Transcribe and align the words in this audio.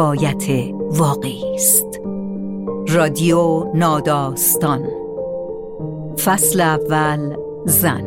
روایت 0.00 0.74
واقعی 0.90 1.54
است. 1.54 2.00
رادیو 2.88 3.64
ناداستان. 3.74 4.88
فصل 6.24 6.60
اول 6.60 7.36
زن. 7.64 8.04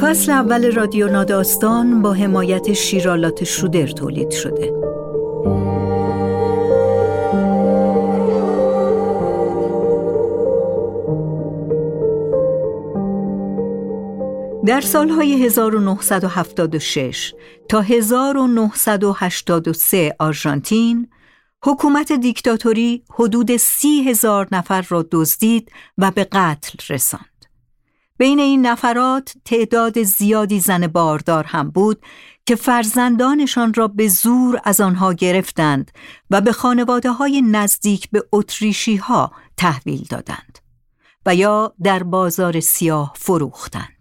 فصل 0.00 0.32
اول 0.32 0.72
رادیو 0.72 1.08
ناداستان 1.08 2.02
با 2.02 2.12
حمایت 2.12 2.72
شیرالات 2.72 3.44
شودر 3.44 3.86
تولید 3.86 4.30
شده. 4.30 4.77
در 14.68 14.80
سالهای 14.80 15.46
1976 15.46 17.34
تا 17.68 17.80
1983 17.80 20.16
آرژانتین 20.18 21.08
حکومت 21.64 22.12
دیکتاتوری 22.12 23.04
حدود 23.14 23.56
سی 23.56 24.10
هزار 24.10 24.48
نفر 24.52 24.86
را 24.88 25.06
دزدید 25.12 25.72
و 25.98 26.10
به 26.10 26.24
قتل 26.24 26.94
رساند. 26.94 27.46
بین 28.18 28.38
این 28.38 28.66
نفرات 28.66 29.34
تعداد 29.44 30.02
زیادی 30.02 30.60
زن 30.60 30.86
باردار 30.86 31.44
هم 31.44 31.70
بود 31.70 32.02
که 32.46 32.54
فرزندانشان 32.54 33.74
را 33.74 33.88
به 33.88 34.08
زور 34.08 34.60
از 34.64 34.80
آنها 34.80 35.12
گرفتند 35.12 35.90
و 36.30 36.40
به 36.40 36.52
خانواده 36.52 37.10
های 37.10 37.42
نزدیک 37.42 38.10
به 38.10 38.24
اتریشی 38.32 38.96
ها 38.96 39.32
تحویل 39.56 40.06
دادند 40.10 40.58
و 41.26 41.34
یا 41.34 41.74
در 41.82 42.02
بازار 42.02 42.60
سیاه 42.60 43.12
فروختند. 43.16 43.97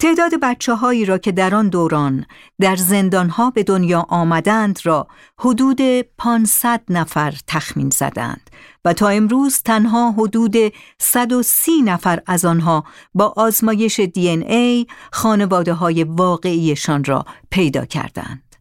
تعداد 0.00 0.34
بچه 0.42 0.74
هایی 0.74 1.04
را 1.04 1.18
که 1.18 1.32
در 1.32 1.54
آن 1.54 1.68
دوران 1.68 2.26
در 2.60 2.76
زندانها 2.76 3.50
به 3.50 3.62
دنیا 3.62 4.06
آمدند 4.08 4.78
را 4.82 5.06
حدود 5.38 5.80
500 6.18 6.82
نفر 6.88 7.34
تخمین 7.46 7.90
زدند 7.90 8.50
و 8.84 8.92
تا 8.92 9.08
امروز 9.08 9.62
تنها 9.62 10.12
حدود 10.12 10.56
130 10.98 11.82
نفر 11.82 12.22
از 12.26 12.44
آنها 12.44 12.84
با 13.14 13.34
آزمایش 13.36 14.00
دی 14.00 14.28
این 14.28 14.50
ای 14.50 14.86
خانواده 15.12 15.72
های 15.72 16.04
واقعیشان 16.04 17.04
را 17.04 17.24
پیدا 17.50 17.84
کردند. 17.84 18.56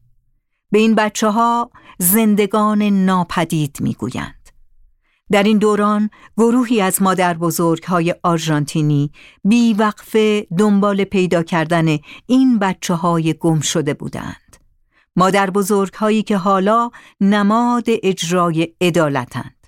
به 0.71 0.79
این 0.79 0.95
بچه 0.95 1.29
ها 1.29 1.71
زندگان 1.99 2.83
ناپدید 2.83 3.77
می‌گویند. 3.79 4.36
در 5.31 5.43
این 5.43 5.57
دوران 5.57 6.09
گروهی 6.37 6.81
از 6.81 7.01
مادر 7.01 7.33
بزرگ 7.33 7.83
های 7.83 8.15
آرژانتینی 8.23 9.11
بیوقفه 9.43 10.47
دنبال 10.57 11.03
پیدا 11.03 11.43
کردن 11.43 11.97
این 12.25 12.59
بچه 12.59 12.93
های 12.93 13.33
گم 13.33 13.59
شده 13.59 13.93
بودند. 13.93 14.57
مادر 15.15 15.49
بزرگ 15.49 15.93
هایی 15.93 16.23
که 16.23 16.37
حالا 16.37 16.89
نماد 17.21 17.85
اجرای 17.87 18.73
عدالتند. 18.81 19.67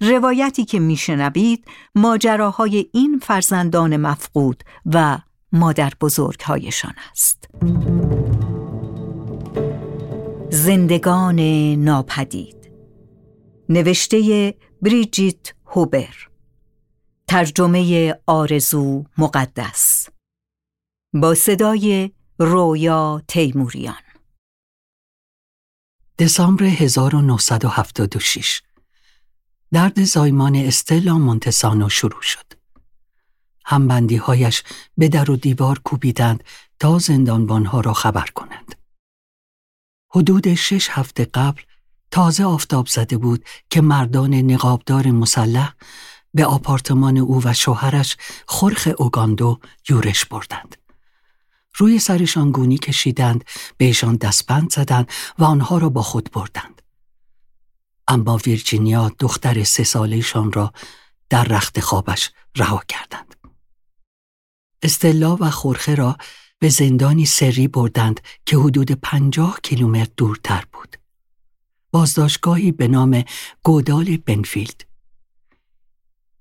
روایتی 0.00 0.64
که 0.64 0.78
میشنوید 0.78 1.64
ماجراهای 1.94 2.86
این 2.92 3.20
فرزندان 3.22 3.96
مفقود 3.96 4.64
و 4.86 5.18
مادر 5.52 5.92
بزرگ 6.00 6.40
هایشان 6.40 6.94
است. 7.10 7.48
زندگان 10.50 11.40
ناپدید 11.74 12.56
نوشته 13.68 14.54
بریجیت 14.82 15.54
هوبر 15.66 16.28
ترجمه 17.28 18.14
آرزو 18.26 19.04
مقدس 19.18 20.08
با 21.14 21.34
صدای 21.34 22.10
رویا 22.38 23.22
تیموریان 23.28 24.02
دسامبر 26.18 26.64
1976 26.64 28.62
درد 29.72 30.04
زایمان 30.04 30.56
استلا 30.56 31.18
مونتسانو 31.18 31.88
شروع 31.88 32.22
شد. 32.22 32.52
همبندی 33.64 34.16
هایش 34.16 34.62
به 34.98 35.08
در 35.08 35.30
و 35.30 35.36
دیوار 35.36 35.78
کوبیدند 35.78 36.44
تا 36.80 36.98
زندانبانها 36.98 37.80
را 37.80 37.92
خبر 37.92 38.26
کنند. 38.26 38.74
حدود 40.10 40.54
شش 40.54 40.88
هفته 40.90 41.24
قبل 41.24 41.62
تازه 42.10 42.44
آفتاب 42.44 42.86
زده 42.86 43.16
بود 43.18 43.44
که 43.70 43.80
مردان 43.80 44.34
نقابدار 44.34 45.06
مسلح 45.06 45.72
به 46.34 46.46
آپارتمان 46.46 47.18
او 47.18 47.42
و 47.44 47.52
شوهرش 47.52 48.16
خرخ 48.48 48.88
اوگاندو 48.98 49.60
یورش 49.88 50.24
بردند. 50.24 50.76
روی 51.76 51.98
سرشان 51.98 52.50
گونی 52.50 52.78
کشیدند، 52.78 53.44
بهشان 53.76 54.16
دستبند 54.16 54.72
زدند 54.72 55.10
و 55.38 55.44
آنها 55.44 55.78
را 55.78 55.88
با 55.88 56.02
خود 56.02 56.30
بردند. 56.32 56.82
اما 58.08 58.36
ویرجینیا 58.36 59.12
دختر 59.18 59.64
سه 59.64 59.84
سالهشان 59.84 60.52
را 60.52 60.72
در 61.30 61.44
رخت 61.44 61.80
خوابش 61.80 62.30
رها 62.56 62.82
کردند. 62.88 63.34
استلا 64.82 65.36
و 65.36 65.50
خورخه 65.50 65.94
را 65.94 66.16
به 66.58 66.68
زندانی 66.68 67.26
سری 67.26 67.68
بردند 67.68 68.20
که 68.46 68.56
حدود 68.56 68.92
پنجاه 68.92 69.60
کیلومتر 69.62 70.10
دورتر 70.16 70.64
بود. 70.72 70.96
بازداشتگاهی 71.96 72.72
به 72.72 72.88
نام 72.88 73.24
گودال 73.62 74.16
بنفیلد. 74.16 74.84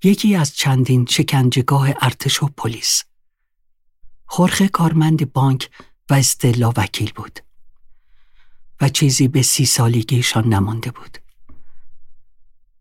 یکی 0.04 0.36
از 0.36 0.56
چندین 0.56 1.06
شکنجهگاه 1.06 1.90
ارتش 2.02 2.44
و 2.44 2.50
پلیس. 2.58 3.04
خورخه 4.26 4.68
کارمند 4.68 5.34
بانک 5.34 5.70
و 6.10 6.14
استلا 6.14 6.74
وکیل 6.78 7.12
بود 7.16 7.40
و 8.82 8.90
چیزی 8.90 9.28
به 9.28 9.42
سی 9.42 9.66
سالگیشان 9.66 10.48
نمانده 10.48 10.92
بود. 10.92 11.18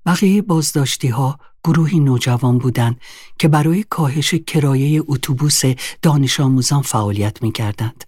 بقیه 0.06 0.42
بازداشتی 0.42 1.08
ها 1.08 1.38
گروهی 1.64 2.00
نوجوان 2.00 2.58
بودند 2.58 3.00
که 3.38 3.48
برای 3.48 3.84
کاهش 3.90 4.34
کرایه 4.34 5.02
اتوبوس 5.06 5.62
دانش 6.02 6.40
آموزان 6.40 6.82
فعالیت 6.82 7.42
می 7.42 7.52
کردند. 7.52 8.04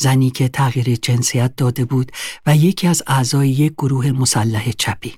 زنی 0.00 0.30
که 0.30 0.48
تغییر 0.48 0.96
جنسیت 0.96 1.56
داده 1.56 1.84
بود 1.84 2.12
و 2.46 2.56
یکی 2.56 2.86
از 2.86 3.02
اعضای 3.06 3.50
یک 3.50 3.72
گروه 3.72 4.10
مسلح 4.10 4.70
چپی. 4.72 5.14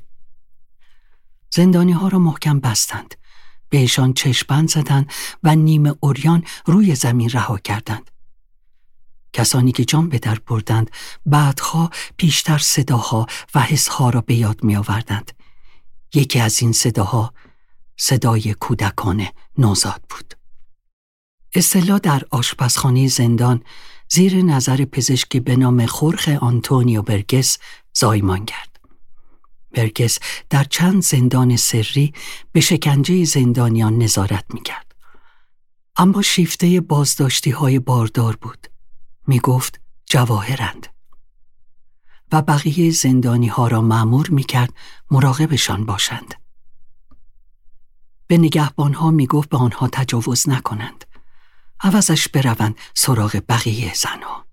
زندانی 1.50 1.92
ها 1.92 2.08
را 2.08 2.18
محکم 2.18 2.60
بستند. 2.60 3.14
بهشان 3.68 4.12
چشپند 4.12 4.70
زدند 4.70 5.12
و 5.42 5.56
نیمه 5.56 5.94
اوریان 6.00 6.44
روی 6.66 6.94
زمین 6.94 7.30
رها 7.30 7.58
کردند. 7.58 8.10
کسانی 9.32 9.72
که 9.72 9.84
جان 9.84 10.08
به 10.08 10.18
در 10.18 10.38
بردند 10.46 10.90
بعدها 11.26 11.90
پیشتر 12.16 12.58
صداها 12.58 13.26
و 13.54 13.60
حسها 13.60 14.10
را 14.10 14.20
به 14.20 14.34
یاد 14.34 14.64
می 14.64 14.76
آوردند. 14.76 15.32
یکی 16.14 16.40
از 16.40 16.62
این 16.62 16.72
صداها 16.72 17.34
صدای 17.96 18.54
کودکان 18.54 19.26
نوزاد 19.58 20.02
بود. 20.10 20.34
اصطلاح 21.54 21.98
در 21.98 22.22
آشپزخانه 22.30 23.08
زندان 23.08 23.62
زیر 24.14 24.42
نظر 24.42 24.84
پزشکی 24.84 25.40
به 25.40 25.56
نام 25.56 25.86
خورخ 25.86 26.28
آنتونیو 26.28 27.02
برگس 27.02 27.58
زایمان 27.92 28.44
کرد. 28.44 28.80
برگس 29.74 30.18
در 30.50 30.64
چند 30.64 31.02
زندان 31.02 31.56
سری 31.56 32.12
به 32.52 32.60
شکنجه 32.60 33.24
زندانیان 33.24 33.98
نظارت 33.98 34.44
می 34.54 34.60
کرد. 34.60 34.94
اما 35.96 36.22
شیفته 36.22 36.80
بازداشتی 36.80 37.50
های 37.50 37.78
باردار 37.78 38.36
بود. 38.36 38.66
می 39.26 39.40
گفت 39.40 39.80
جواهرند. 40.06 40.86
و 42.32 42.42
بقیه 42.42 42.90
زندانی 42.90 43.48
ها 43.48 43.68
را 43.68 43.80
معمور 43.80 44.28
می 44.30 44.44
کرد 44.44 44.74
مراقبشان 45.10 45.86
باشند. 45.86 46.34
به 48.26 48.38
نگهبان 48.38 48.94
ها 48.94 49.10
می 49.10 49.26
گفت 49.26 49.48
به 49.48 49.56
آنها 49.56 49.88
تجاوز 49.88 50.48
نکنند. 50.48 51.04
عوضش 51.82 52.28
بروند 52.28 52.78
سراغ 52.94 53.42
بقیه 53.48 53.94
زنها. 53.94 54.46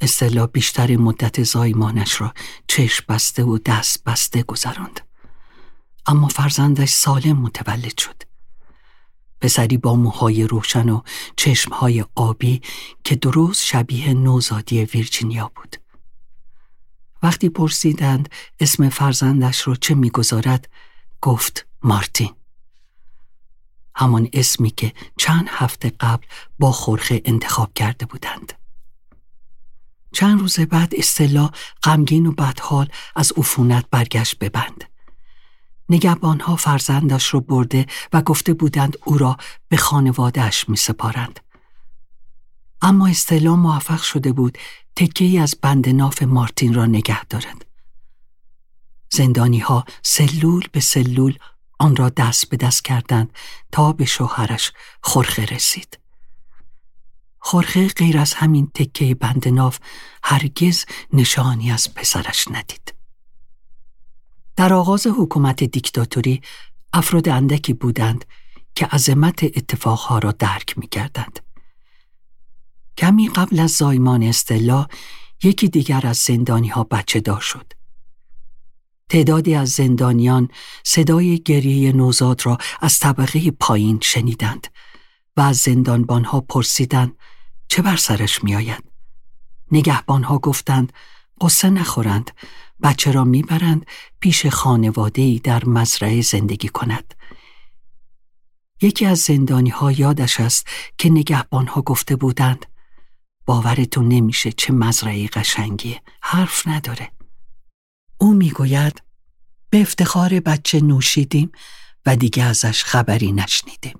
استلا 0.00 0.46
بیشتر 0.46 0.96
مدت 0.96 1.42
زایمانش 1.42 2.20
را 2.20 2.34
چشم 2.68 3.04
بسته 3.08 3.44
و 3.44 3.58
دست 3.58 4.04
بسته 4.04 4.42
گذراند. 4.42 5.00
اما 6.06 6.28
فرزندش 6.28 6.90
سالم 6.90 7.36
متولد 7.36 7.98
شد. 7.98 8.22
پسری 9.40 9.76
با 9.76 9.94
موهای 9.94 10.44
روشن 10.44 10.88
و 10.88 11.02
چشمهای 11.36 12.04
آبی 12.14 12.62
که 13.04 13.16
درست 13.16 13.64
شبیه 13.64 14.14
نوزادی 14.14 14.84
ویرجینیا 14.84 15.52
بود. 15.56 15.76
وقتی 17.22 17.48
پرسیدند 17.48 18.28
اسم 18.60 18.88
فرزندش 18.88 19.68
را 19.68 19.74
چه 19.74 19.94
می‌گذارد 19.94 20.68
گفت 21.20 21.66
مارتین. 21.82 22.37
همان 23.98 24.28
اسمی 24.32 24.70
که 24.70 24.92
چند 25.16 25.46
هفته 25.48 25.92
قبل 26.00 26.26
با 26.58 26.72
خورخه 26.72 27.22
انتخاب 27.24 27.74
کرده 27.74 28.06
بودند. 28.06 28.52
چند 30.12 30.40
روز 30.40 30.60
بعد 30.60 30.94
استلا 30.96 31.50
غمگین 31.82 32.26
و 32.26 32.32
بدحال 32.32 32.88
از 33.16 33.32
عفونت 33.36 33.84
برگشت 33.90 34.38
ببند. 34.38 34.84
نگهبانها 35.88 36.56
فرزندش 36.56 37.26
رو 37.26 37.40
برده 37.40 37.86
و 38.12 38.22
گفته 38.22 38.54
بودند 38.54 38.96
او 39.04 39.18
را 39.18 39.36
به 39.68 39.76
خانوادهش 39.76 40.68
می 40.68 40.76
سپارند. 40.76 41.40
اما 42.82 43.06
استلا 43.06 43.56
موفق 43.56 44.02
شده 44.02 44.32
بود 44.32 44.58
تکه 44.96 45.40
از 45.40 45.56
بند 45.62 45.88
ناف 45.88 46.22
مارتین 46.22 46.74
را 46.74 46.86
نگه 46.86 47.24
دارد. 47.24 47.66
زندانی 49.10 49.58
ها 49.58 49.84
سلول 50.02 50.64
به 50.72 50.80
سلول 50.80 51.38
آن 51.78 51.96
را 51.96 52.08
دست 52.08 52.48
به 52.48 52.56
دست 52.56 52.84
کردند 52.84 53.32
تا 53.72 53.92
به 53.92 54.04
شوهرش 54.04 54.72
خرخه 55.02 55.44
رسید. 55.44 55.98
خرخه 57.40 57.88
غیر 57.88 58.18
از 58.18 58.34
همین 58.34 58.70
تکه 58.74 59.14
بند 59.14 59.48
ناف 59.48 59.78
هرگز 60.22 60.84
نشانی 61.12 61.70
از 61.70 61.94
پسرش 61.94 62.48
ندید. 62.50 62.94
در 64.56 64.72
آغاز 64.72 65.06
حکومت 65.06 65.64
دیکتاتوری 65.64 66.42
افراد 66.92 67.28
اندکی 67.28 67.72
بودند 67.72 68.24
که 68.74 68.86
عظمت 68.86 69.44
اتفاقها 69.44 70.18
را 70.18 70.32
درک 70.32 70.78
می 70.78 70.86
کردند. 70.86 71.40
کمی 72.98 73.28
قبل 73.28 73.60
از 73.60 73.70
زایمان 73.70 74.22
استلا 74.22 74.86
یکی 75.42 75.68
دیگر 75.68 76.06
از 76.06 76.16
زندانی 76.16 76.68
ها 76.68 76.84
بچه 76.84 77.20
دار 77.20 77.40
شد. 77.40 77.72
تعدادی 79.08 79.54
از 79.54 79.70
زندانیان 79.70 80.48
صدای 80.84 81.38
گریه 81.38 81.92
نوزاد 81.92 82.46
را 82.46 82.58
از 82.80 82.98
طبقه 82.98 83.50
پایین 83.50 83.98
شنیدند 84.02 84.66
و 85.36 85.40
از 85.40 85.56
زندانبان 85.56 86.24
ها 86.24 86.40
پرسیدند 86.40 87.16
چه 87.68 87.82
بر 87.82 87.96
سرش 87.96 88.44
می 88.44 88.54
آید؟ 88.54 88.84
نگهبان 89.72 90.22
ها 90.22 90.38
گفتند 90.38 90.92
قصه 91.40 91.70
نخورند 91.70 92.30
بچه 92.82 93.12
را 93.12 93.24
می‌برند 93.24 93.86
پیش 94.20 94.46
خانواده 94.46 95.40
در 95.44 95.64
مزرعه 95.64 96.20
زندگی 96.20 96.68
کند. 96.68 97.14
یکی 98.82 99.06
از 99.06 99.18
زندانی 99.18 99.70
ها 99.70 99.92
یادش 99.92 100.40
است 100.40 100.66
که 100.98 101.10
نگهبان 101.10 101.66
ها 101.66 101.82
گفته 101.82 102.16
بودند 102.16 102.66
باورتون 103.46 104.08
نمیشه 104.08 104.52
چه 104.52 104.72
مزرعه 104.72 105.26
قشنگیه 105.26 106.02
حرف 106.22 106.68
نداره. 106.68 107.17
او 108.18 108.34
می‌گوید 108.34 109.02
به 109.70 109.80
افتخار 109.80 110.40
بچه 110.40 110.80
نوشیدیم 110.80 111.52
و 112.06 112.16
دیگه 112.16 112.42
ازش 112.42 112.84
خبری 112.84 113.32
نشنیدیم. 113.32 113.98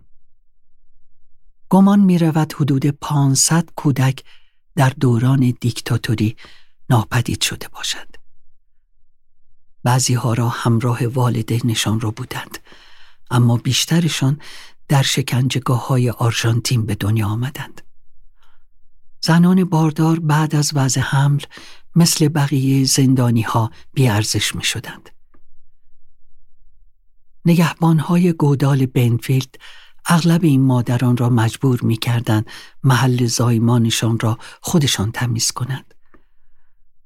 گمان 1.69 2.01
می 2.01 2.19
رود 2.19 2.53
حدود 2.53 2.87
500 2.87 3.71
کودک 3.77 4.25
در 4.77 4.91
دوران 4.91 5.55
دیکتاتوری 5.61 6.37
ناپدید 6.91 7.43
شده 7.43 7.69
باشد. 7.69 8.09
بعضی 9.85 10.15
ها 10.15 10.33
را 10.33 10.49
همراه 10.49 11.07
والدینشان 11.07 12.01
را 12.01 12.11
بودند 12.11 12.59
اما 13.31 13.57
بیشترشان 13.57 14.41
در 14.89 15.03
شکنجگاه 15.03 15.87
های 15.87 16.11
آرژانتین 16.11 16.87
به 16.87 16.95
دنیا 16.95 17.27
آمدند. 17.27 17.81
زنان 19.21 19.65
باردار 19.65 20.21
بعد 20.21 20.55
از 20.55 20.71
وضع 20.75 21.01
حمل 21.01 21.41
مثل 21.99 22.29
بقیه 22.29 22.85
زندانی 22.85 23.43
ها 23.43 23.71
بیارزش 23.95 24.55
می 24.55 24.65
شدند. 24.65 25.11
نگهبان 27.45 27.99
های 27.99 28.33
گودال 28.33 28.87
بنفیلد 28.87 29.55
اغلب 30.07 30.45
این 30.45 30.61
مادران 30.61 31.17
را 31.17 31.29
مجبور 31.29 31.83
می 31.83 31.97
کردن 31.97 32.45
محل 32.85 33.27
زایمانشان 33.27 34.19
را 34.21 34.39
خودشان 34.61 35.13
تمیز 35.13 35.51
کنند. 35.51 35.95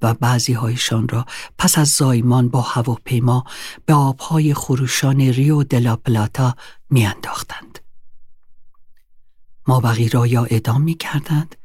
و 0.02 0.14
بعضی 0.14 0.52
هایشان 0.52 1.08
را 1.08 1.26
پس 1.58 1.78
از 1.78 1.88
زایمان 1.88 2.48
با 2.48 2.60
هواپیما 2.60 3.44
به 3.86 3.94
آبهای 3.94 4.54
خروشان 4.54 5.20
ریو 5.20 5.62
دلا 5.62 5.96
پلاتا 5.96 6.56
میانداختند. 6.90 7.78
مابقی 9.66 10.08
را 10.08 10.26
یا 10.26 10.44
اعدام 10.44 10.82
می 10.82 10.94
کردند 10.94 11.56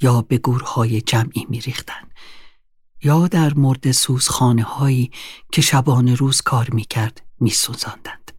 یا 0.00 0.22
به 0.22 0.38
گورهای 0.38 1.00
جمعی 1.00 1.46
می 1.48 1.60
ریختند. 1.60 2.10
یا 3.06 3.28
در 3.28 3.54
مرد 3.54 3.92
سوزخانه 3.92 4.62
هایی 4.62 5.10
که 5.52 5.62
شبانه 5.62 6.14
روز 6.14 6.40
کار 6.40 6.70
می 6.70 6.84
کرد 6.84 7.22
می 7.40 7.50
سوزاندند. 7.50 8.32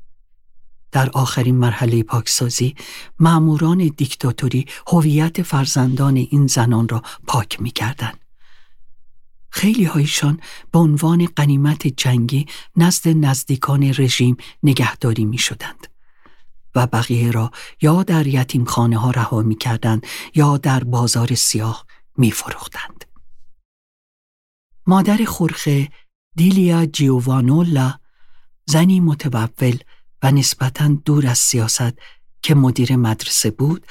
در 0.91 1.09
آخرین 1.09 1.55
مرحله 1.55 2.03
پاکسازی 2.03 2.75
معموران 3.19 3.77
دیکتاتوری 3.77 4.65
هویت 4.87 5.41
فرزندان 5.41 6.15
این 6.15 6.47
زنان 6.47 6.89
را 6.89 7.01
پاک 7.27 7.61
می 7.61 7.71
کردند 7.71 8.19
خیلی 9.49 9.83
هایشان 9.83 10.39
به 10.71 10.79
عنوان 10.79 11.25
قنیمت 11.25 11.87
جنگی 11.87 12.45
نزد 12.75 13.07
نزدیکان 13.07 13.83
رژیم 13.83 14.37
نگهداری 14.63 15.25
می 15.25 15.37
شدند. 15.37 15.87
و 16.75 16.87
بقیه 16.87 17.31
را 17.31 17.51
یا 17.81 18.03
در 18.03 18.27
یتیم 18.27 18.65
خانه 18.65 18.97
ها 18.97 19.11
رها 19.11 19.41
می 19.41 19.55
کردند 19.55 20.05
یا 20.35 20.57
در 20.57 20.83
بازار 20.83 21.35
سیاه 21.35 21.85
می 22.17 22.31
فروختند. 22.31 22.96
مادر 24.87 25.25
خورخه 25.25 25.89
دیلیا 26.35 26.85
جیووانولا 26.85 27.93
زنی 28.65 28.99
متوول 28.99 29.77
و 30.23 30.31
نسبتا 30.31 30.87
دور 31.05 31.27
از 31.27 31.37
سیاست 31.37 31.93
که 32.41 32.55
مدیر 32.55 32.95
مدرسه 32.95 33.51
بود 33.51 33.87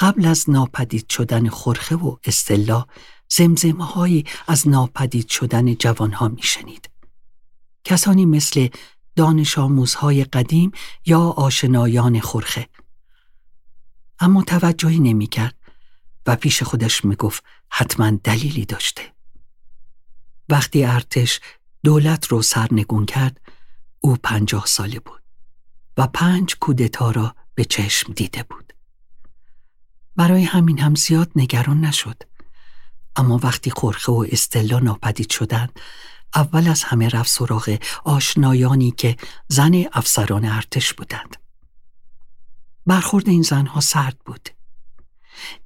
قبل 0.00 0.26
از 0.26 0.50
ناپدید 0.50 1.08
شدن 1.08 1.48
خورخه 1.48 1.96
و 1.96 2.16
استلا 2.24 2.86
زمزمه 3.28 4.24
از 4.46 4.68
ناپدید 4.68 5.28
شدن 5.28 5.74
جوانها 5.74 6.28
میشنید. 6.28 6.90
کسانی 7.84 8.26
مثل 8.26 8.68
دانش 9.16 9.58
آموزهای 9.58 10.24
قدیم 10.24 10.72
یا 11.06 11.20
آشنایان 11.20 12.20
خورخه. 12.20 12.68
اما 14.20 14.42
توجهی 14.42 14.98
نمی‌کرد 14.98 15.54
و 16.26 16.36
پیش 16.36 16.62
خودش 16.62 17.04
می‌گفت 17.04 17.44
حتما 17.68 18.10
دلیلی 18.10 18.64
داشته. 18.64 19.02
وقتی 20.50 20.84
ارتش 20.84 21.40
دولت 21.84 22.26
رو 22.26 22.42
سرنگون 22.42 23.06
کرد 23.06 23.40
او 24.00 24.16
پنجاه 24.22 24.66
ساله 24.66 25.00
بود 25.00 25.22
و 25.96 26.06
پنج 26.06 26.56
کودتا 26.56 27.10
را 27.10 27.34
به 27.54 27.64
چشم 27.64 28.12
دیده 28.12 28.42
بود. 28.42 28.72
برای 30.16 30.44
همین 30.44 30.78
هم 30.78 30.94
زیاد 30.94 31.30
نگران 31.36 31.80
نشد. 31.80 32.22
اما 33.16 33.40
وقتی 33.42 33.70
خورخه 33.70 34.12
و 34.12 34.26
استلا 34.32 34.78
ناپدید 34.78 35.30
شدند 35.30 35.80
اول 36.34 36.68
از 36.68 36.84
همه 36.84 37.08
رفت 37.08 37.30
سراغ 37.30 37.78
آشنایانی 38.04 38.90
که 38.90 39.16
زن 39.48 39.84
افسران 39.92 40.44
ارتش 40.44 40.94
بودند 40.94 41.36
برخورد 42.86 43.28
این 43.28 43.42
زنها 43.42 43.80
سرد 43.80 44.18
بود 44.24 44.48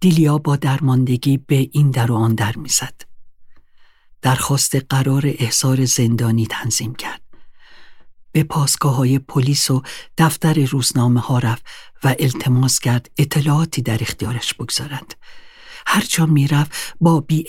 دیلیا 0.01 0.39
با 0.39 0.57
درماندگی 0.57 1.37
به 1.37 1.69
این 1.73 1.91
در 1.91 2.13
و 2.13 2.15
آن 2.15 2.35
در 2.35 2.57
می‌زد 2.57 3.14
درخواست 4.25 4.77
قرار 4.77 5.23
احضار 5.27 5.85
زندانی 5.85 6.47
تنظیم 6.47 6.95
کرد 6.95 7.21
به 8.33 8.45
پاسگاه 8.45 8.97
های 8.97 9.19
پلیس 9.19 9.71
و 9.71 9.83
دفتر 10.19 10.65
روزنامه 10.65 11.21
ها 11.21 11.39
رفت 11.39 11.67
و 12.05 12.15
التماس 12.19 12.81
کرد 12.81 13.11
اطلاعاتی 13.19 13.83
در 13.83 13.99
اختیارش 14.01 14.55
بگذارند 14.55 15.15
هر 15.87 16.05
جا 16.09 16.27
می‌رفت 16.27 16.95
با 17.01 17.21
بی 17.21 17.45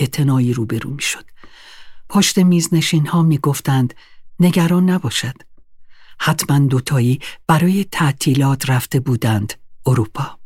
روبرو 0.56 0.90
می‌شد. 0.90 1.26
پشت 2.10 2.38
میز 2.38 2.70
ها 3.08 3.24
می 3.24 3.38
گفتند 3.38 3.94
نگران 4.40 4.90
نباشد. 4.90 5.36
حتما 6.20 6.60
دوتایی 6.60 7.20
برای 7.48 7.86
تعطیلات 7.92 8.70
رفته 8.70 9.00
بودند 9.00 9.54
اروپا. 9.86 10.40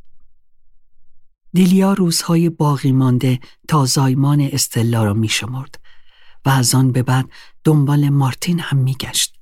دیلیا 1.53 1.93
روزهای 1.93 2.49
باقی 2.49 2.91
مانده 2.91 3.39
تا 3.67 3.85
زایمان 3.85 4.41
استلا 4.41 5.03
را 5.03 5.13
می 5.13 5.29
شمرد 5.29 5.88
و 6.45 6.49
از 6.49 6.75
آن 6.75 6.91
به 6.91 7.03
بعد 7.03 7.29
دنبال 7.63 8.09
مارتین 8.09 8.59
هم 8.59 8.77
می 8.77 8.93
گشت. 8.93 9.39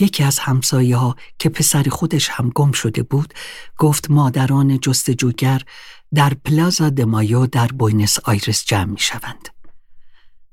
یکی 0.00 0.24
از 0.24 0.38
همسایه 0.38 0.96
ها 0.96 1.16
که 1.38 1.48
پسر 1.48 1.82
خودش 1.90 2.28
هم 2.28 2.50
گم 2.54 2.72
شده 2.72 3.02
بود 3.02 3.34
گفت 3.78 4.10
مادران 4.10 4.80
جستجوگر 4.80 5.62
در 6.14 6.34
پلازا 6.34 6.90
د 6.90 7.04
مایو 7.04 7.46
در 7.46 7.66
بوینس 7.66 8.18
آیرس 8.18 8.64
جمع 8.64 8.84
می 8.84 8.98
شوند. 8.98 9.48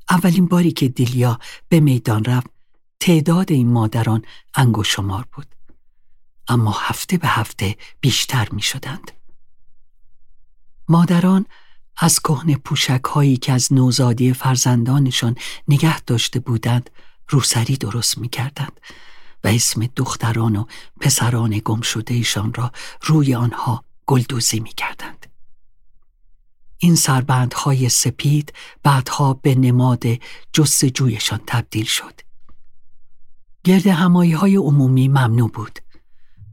اولین 0.09 0.45
باری 0.45 0.71
که 0.71 0.87
دیلیا 0.87 1.39
به 1.69 1.79
میدان 1.79 2.23
رفت 2.23 2.47
تعداد 2.99 3.51
این 3.51 3.71
مادران 3.71 4.21
انگشت 4.55 4.83
شمار 4.83 5.25
بود. 5.31 5.55
اما 6.47 6.71
هفته 6.71 7.17
به 7.17 7.27
هفته 7.27 7.75
بیشتر 8.01 8.47
می 8.51 8.61
شدند. 8.61 9.11
مادران 10.87 11.45
از 11.97 12.19
کهنه 12.19 12.53
پوشک 12.55 13.03
هایی 13.03 13.37
که 13.37 13.53
از 13.53 13.73
نوزادی 13.73 14.33
فرزندانشان 14.33 15.35
نگه 15.67 15.99
داشته 15.99 16.39
بودند 16.39 16.89
روسری 17.29 17.77
درست 17.77 18.17
می 18.17 18.29
کردند 18.29 18.81
و 19.43 19.47
اسم 19.47 19.85
دختران 19.95 20.55
و 20.55 20.65
پسران 21.01 21.61
گم 21.65 21.81
ایشان 22.07 22.53
را 22.53 22.71
روی 23.01 23.35
آنها 23.35 23.83
گلدوزی 24.05 24.59
می 24.59 24.73
کردند. 24.77 25.25
این 26.77 26.95
سربندهای 26.95 27.89
سپید 27.89 28.53
بعدها 28.83 29.33
به 29.33 29.55
نماد 29.55 30.03
جستجویشان 30.53 31.39
تبدیل 31.47 31.85
شد. 31.85 32.21
گرد 33.63 33.87
همایی 33.87 34.31
های 34.31 34.55
عمومی 34.55 35.07
ممنوع 35.07 35.51
بود. 35.51 35.79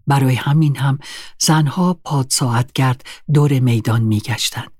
برای 0.06 0.34
همین 0.34 0.76
هم 0.76 0.98
زنها 1.38 1.94
پاد 1.94 2.26
ساعتگرد 2.30 3.06
دور 3.34 3.60
میدان 3.60 4.02
میگشتند 4.02 4.70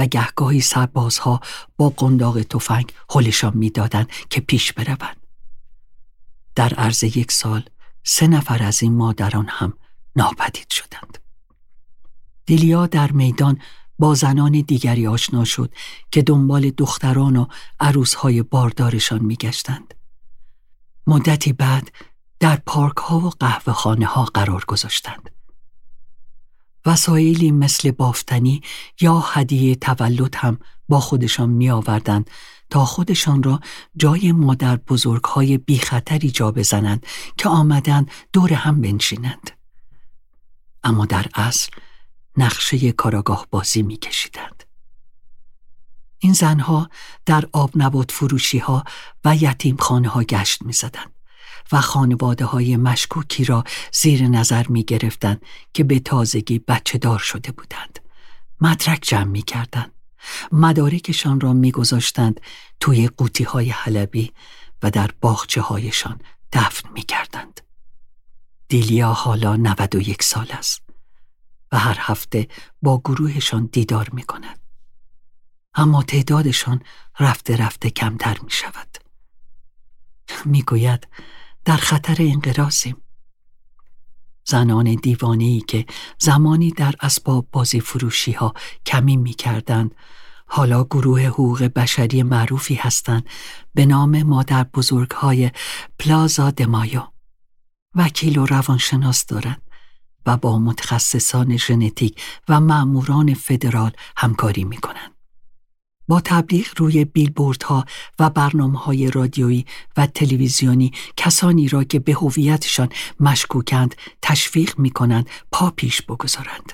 و 0.00 0.06
گهگاهی 0.06 0.60
سربازها 0.60 1.40
با 1.76 1.88
قنداق 1.88 2.42
تفنگ 2.42 2.92
حلشان 3.10 3.56
می‌دادند 3.56 4.08
که 4.30 4.40
پیش 4.40 4.72
بروند. 4.72 5.16
در 6.54 6.74
عرض 6.74 7.02
یک 7.02 7.32
سال 7.32 7.62
سه 8.04 8.26
نفر 8.26 8.62
از 8.62 8.82
این 8.82 8.94
مادران 8.94 9.46
هم 9.48 9.72
ناپدید 10.16 10.70
شدند. 10.70 11.18
دیلیا 12.46 12.86
در 12.86 13.12
میدان 13.12 13.60
با 13.98 14.14
زنان 14.14 14.52
دیگری 14.52 15.06
آشنا 15.06 15.44
شد 15.44 15.74
که 16.10 16.22
دنبال 16.22 16.70
دختران 16.70 17.36
و 17.36 17.46
عروسهای 17.80 18.42
باردارشان 18.42 19.22
میگشتند. 19.22 19.94
مدتی 21.06 21.52
بعد 21.52 21.92
در 22.38 22.56
پارک 22.56 22.96
ها 22.96 23.18
و 23.18 23.30
قهوه 23.30 23.72
خانه 23.72 24.06
ها 24.06 24.24
قرار 24.24 24.64
گذاشتند. 24.68 25.30
وسایلی 26.86 27.50
مثل 27.50 27.90
بافتنی 27.90 28.62
یا 29.00 29.18
هدیه 29.18 29.74
تولد 29.74 30.34
هم 30.34 30.58
با 30.88 31.00
خودشان 31.00 31.50
می 31.50 31.70
آوردند 31.70 32.30
تا 32.70 32.84
خودشان 32.84 33.42
را 33.42 33.60
جای 33.96 34.32
مادر 34.32 34.76
بزرگ 34.76 35.24
های 35.24 35.58
بی 35.58 35.78
خطری 35.78 36.30
جا 36.30 36.50
بزنند 36.50 37.06
که 37.36 37.48
آمدند 37.48 38.10
دور 38.32 38.52
هم 38.52 38.80
بنشینند. 38.80 39.50
اما 40.84 41.06
در 41.06 41.26
اصل 41.34 41.70
نقشه 42.36 42.92
کاراگاه 42.92 43.46
بازی 43.50 43.82
می 43.82 43.96
کشیدند. 43.96 44.64
این 46.18 46.32
زنها 46.32 46.90
در 47.26 47.44
آب 47.52 47.70
نبات 47.74 48.10
فروشی 48.10 48.58
ها 48.58 48.84
و 49.24 49.36
یتیم 49.36 49.76
خانه 49.76 50.08
ها 50.08 50.22
گشت 50.22 50.62
می 50.62 50.72
زدند. 50.72 51.19
و 51.72 51.80
خانواده 51.80 52.44
های 52.44 52.76
مشکوکی 52.76 53.44
را 53.44 53.64
زیر 53.92 54.28
نظر 54.28 54.66
می 54.68 54.84
گرفتند 54.84 55.42
که 55.74 55.84
به 55.84 56.00
تازگی 56.00 56.58
بچه 56.58 56.98
دار 56.98 57.18
شده 57.18 57.52
بودند. 57.52 57.98
مدرک 58.60 58.98
جمع 59.02 59.24
می 59.24 59.42
کردند. 59.42 59.92
مدارکشان 60.52 61.40
را 61.40 61.52
می 61.52 61.70
گذاشتند 61.70 62.40
توی 62.80 63.08
قوطی 63.08 63.44
های 63.44 63.70
حلبی 63.70 64.32
و 64.82 64.90
در 64.90 65.10
باخچه 65.20 65.60
هایشان 65.60 66.20
دفن 66.52 66.88
می 66.92 67.02
کردند. 67.02 67.60
دیلیا 68.68 69.12
حالا 69.12 69.56
91 69.56 70.22
سال 70.22 70.46
است 70.50 70.82
و 71.72 71.78
هر 71.78 71.96
هفته 72.00 72.48
با 72.82 72.98
گروهشان 72.98 73.68
دیدار 73.72 74.08
می 74.12 74.22
کند. 74.22 74.58
اما 75.74 76.02
تعدادشان 76.02 76.82
رفته 77.20 77.56
رفته 77.56 77.90
کمتر 77.90 78.38
می 78.42 78.50
شود. 78.50 78.98
می 80.44 80.62
گوید 80.62 81.06
در 81.70 81.76
خطر 81.76 82.16
انقراضیم. 82.20 82.96
زنان 84.44 84.94
دیوانه 84.94 85.60
که 85.60 85.86
زمانی 86.18 86.70
در 86.70 86.94
اسباب 87.00 87.48
بازی 87.52 87.80
فروشی 87.80 88.32
ها 88.32 88.54
کمی 88.86 89.16
می 89.16 89.32
کردند 89.32 89.94
حالا 90.46 90.84
گروه 90.84 91.20
حقوق 91.22 91.62
بشری 91.62 92.22
معروفی 92.22 92.74
هستند 92.74 93.28
به 93.74 93.86
نام 93.86 94.22
مادر 94.22 94.64
بزرگ 94.64 95.10
های 95.10 95.50
پلازا 95.98 96.50
دمایو 96.50 97.02
وکیل 97.94 98.38
و 98.38 98.46
روانشناس 98.46 99.26
دارند 99.26 99.62
و 100.26 100.36
با 100.36 100.58
متخصصان 100.58 101.56
ژنتیک 101.56 102.22
و 102.48 102.60
معموران 102.60 103.34
فدرال 103.34 103.90
همکاری 104.16 104.64
می 104.64 104.76
کنند. 104.76 105.19
با 106.10 106.20
تبلیغ 106.20 106.66
روی 106.76 107.04
بیلبوردها 107.04 107.84
و 108.18 108.30
برنامه 108.30 108.78
های 108.78 109.10
رادیویی 109.10 109.66
و 109.96 110.06
تلویزیونی 110.06 110.92
کسانی 111.16 111.68
را 111.68 111.84
که 111.84 111.98
به 111.98 112.12
هویتشان 112.12 112.88
مشکوکند 113.20 113.94
تشویق 114.22 114.78
می 114.78 114.90
کنند 114.90 115.30
پا 115.52 115.70
پیش 115.70 116.02
بگذارند. 116.02 116.72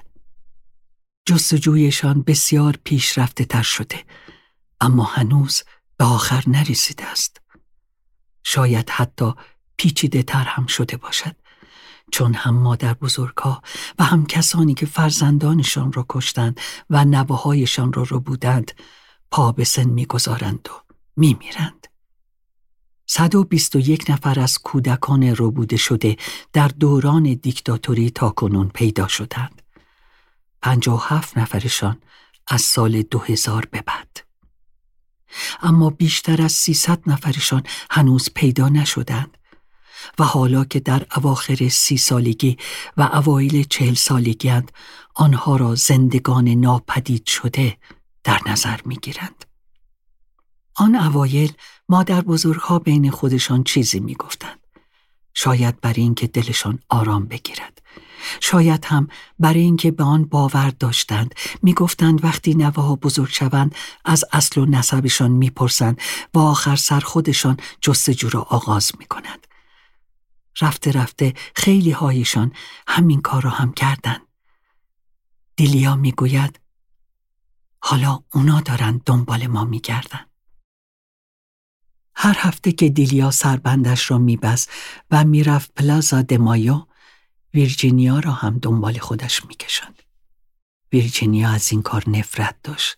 جستجویشان 1.27 2.23
بسیار 2.23 2.79
پیشرفته 2.85 3.45
تر 3.45 3.63
شده 3.63 4.05
اما 4.81 5.05
هنوز 5.05 5.63
به 5.97 6.05
آخر 6.05 6.45
نرسیده 6.47 7.05
است. 7.05 7.41
شاید 8.45 8.91
حتی 8.91 9.33
پیچیده 9.77 10.23
تر 10.23 10.45
هم 10.45 10.67
شده 10.67 10.97
باشد 10.97 11.37
چون 12.13 12.35
هم 12.35 12.55
مادر 12.55 12.95
بزرگها 12.95 13.63
و 13.99 14.05
هم 14.05 14.27
کسانی 14.27 14.75
که 14.75 14.87
فرزندانشان 14.87 15.93
را 15.93 16.07
کشتند 16.09 16.61
و 16.91 17.05
نوههایشان 17.05 17.93
را 17.93 18.03
رو 18.03 18.21
بودند 18.21 18.73
پا 19.37 19.53
به 19.53 19.65
سن 19.65 19.85
می‌گذارند 19.85 20.69
و 20.73 20.83
میمیرند. 21.17 21.87
121 23.07 24.11
نفر 24.11 24.41
از 24.41 24.59
کودکان 24.59 25.23
روبوده 25.23 25.77
شده 25.77 26.17
در 26.53 26.69
دوران 26.69 27.23
دیکتاتوری 27.23 28.11
تا 28.11 28.31
کنون 28.31 28.69
پیدا 28.69 29.09
شدند. 29.09 29.63
57 30.63 31.39
نفرشان 31.39 31.99
از 32.47 32.61
سال 32.61 33.03
2000 33.03 33.69
به 33.71 33.83
بعد. 33.83 34.25
اما 35.63 35.91
بیشتر 35.91 36.43
از 36.43 36.53
300 36.53 37.03
نفرشان 37.07 37.63
هنوز 37.91 38.29
پیدا 38.35 38.69
نشدند 38.69 39.39
و 40.19 40.25
حالا 40.25 40.65
که 40.65 40.81
در 40.81 41.07
اواخر 41.17 41.69
سی 41.69 41.97
سالگی 41.97 42.57
و 42.97 43.03
اوایل 43.03 43.63
چهل 43.63 43.95
سالگی 43.95 44.63
آنها 45.15 45.57
را 45.57 45.75
زندگان 45.75 46.49
ناپدید 46.49 47.27
شده 47.27 47.77
در 48.27 48.41
نظر 48.47 48.81
می 48.85 48.97
گیرند. 48.97 49.45
آن 50.75 50.95
اوایل 50.95 51.53
مادر 51.89 52.21
بزرگها 52.21 52.79
بین 52.79 53.11
خودشان 53.11 53.65
چیزی 53.65 54.01
می 54.01 54.15
گفتند. 54.15 54.59
شاید 55.35 55.81
برای 55.81 56.03
اینکه 56.03 56.27
دلشان 56.27 56.79
آرام 56.89 57.27
بگیرد. 57.27 57.83
شاید 58.41 58.85
هم 58.85 59.09
برای 59.39 59.61
اینکه 59.61 59.91
به 59.91 60.05
آن 60.05 60.25
باور 60.25 60.71
داشتند 60.71 61.35
می‌گفتند 61.63 62.25
وقتی 62.25 62.55
نوه 62.55 62.83
ها 62.83 62.97
بزرگ 62.97 63.31
شوند 63.31 63.75
از 64.05 64.25
اصل 64.33 64.61
و 64.61 64.67
نسبشان 64.67 65.31
می‌پرسند 65.31 66.01
و 66.35 66.39
آخر 66.39 66.77
سر 66.77 67.01
خودشان 67.01 67.57
جستجو 67.81 68.29
را 68.29 68.43
آغاز 68.43 68.93
می‌کنند. 68.99 69.47
رفته 70.61 70.93
رفته 70.93 71.35
خیلی 71.55 71.91
هایشان 71.91 72.53
همین 72.89 73.21
کار 73.21 73.43
را 73.43 73.51
هم 73.51 73.73
کردند. 73.73 74.23
دیلیا 75.57 75.97
می‌گوید 75.97 76.66
حالا 77.81 78.21
اونا 78.35 78.61
دارن 78.61 79.01
دنبال 79.07 79.47
ما 79.47 79.65
میگردن. 79.65 80.27
هر 82.15 82.37
هفته 82.39 82.73
که 82.73 82.89
دیلیا 82.89 83.31
سربندش 83.31 84.11
را 84.11 84.19
میبست 84.19 84.71
و 85.11 85.25
می‌رفت 85.25 85.75
پلازا 85.75 86.23
دمایو 86.23 86.87
ویرجینیا 87.55 88.19
را 88.19 88.33
هم 88.33 88.59
دنبال 88.59 88.99
خودش 88.99 89.45
می‌کشند. 89.45 90.03
ویرجینیا 90.93 91.51
از 91.51 91.73
این 91.73 91.83
کار 91.83 92.11
نفرت 92.11 92.57
داشت. 92.63 92.97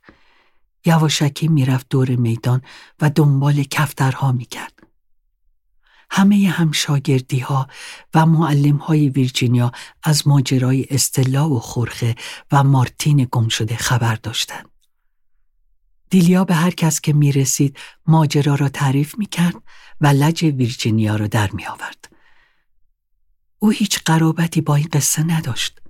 یواشکی 0.85 1.49
می‌رفت 1.49 1.87
دور 1.91 2.11
میدان 2.17 2.63
و 3.01 3.11
دنبال 3.11 3.63
کفترها 3.63 4.33
می‌کرد. 4.33 4.73
همه 6.11 6.49
هم 6.49 6.73
شاگردی 6.73 7.39
ها 7.39 7.69
و 8.15 8.27
معلم 8.27 8.77
های 8.77 9.09
ویرجینیا 9.09 9.73
از 10.03 10.29
ماجرای 10.29 10.87
استلا 10.91 11.51
و 11.51 11.61
خورخه 11.61 12.17
و 12.53 12.65
مارتین 12.65 13.29
گم 13.33 13.49
شده 13.49 13.77
خبر 13.77 14.15
داشتند. 14.15 14.68
دیلیا 16.11 16.45
به 16.45 16.55
هر 16.55 16.71
کس 16.71 17.01
که 17.01 17.13
می 17.13 17.33
رسید 17.33 17.77
ماجرا 18.07 18.55
را 18.55 18.69
تعریف 18.69 19.19
می 19.19 19.27
کرد 19.27 19.55
و 20.01 20.07
لج 20.07 20.45
ویرجینیا 20.45 21.17
را 21.17 21.27
در 21.27 21.51
می 21.51 21.67
آورد. 21.67 22.09
او 23.59 23.71
هیچ 23.71 24.01
قرابتی 24.05 24.61
با 24.61 24.75
این 24.75 24.89
قصه 24.93 25.23
نداشت. 25.23 25.81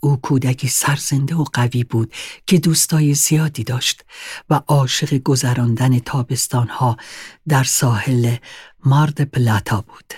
او 0.00 0.16
کودکی 0.16 0.68
سرزنده 0.68 1.34
و 1.34 1.44
قوی 1.52 1.84
بود 1.84 2.14
که 2.46 2.58
دوستای 2.58 3.14
زیادی 3.14 3.64
داشت 3.64 4.04
و 4.50 4.60
عاشق 4.66 5.14
گذراندن 5.14 5.98
تابستانها 5.98 6.96
در 7.48 7.64
ساحل 7.64 8.36
مارد 8.84 9.24
پلاتا 9.24 9.80
بود. 9.80 10.14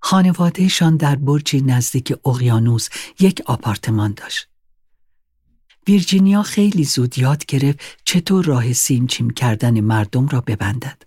خانوادهشان 0.00 0.96
در 0.96 1.16
برجی 1.16 1.60
نزدیک 1.60 2.14
اقیانوس 2.24 2.88
یک 3.20 3.42
آپارتمان 3.46 4.12
داشت. 4.12 4.48
ویرجینیا 5.88 6.42
خیلی 6.42 6.84
زود 6.84 7.18
یاد 7.18 7.46
گرفت 7.46 7.80
چطور 8.04 8.44
راه 8.44 8.72
سیمچیم 8.72 9.30
کردن 9.30 9.80
مردم 9.80 10.28
را 10.28 10.40
ببندد. 10.40 11.02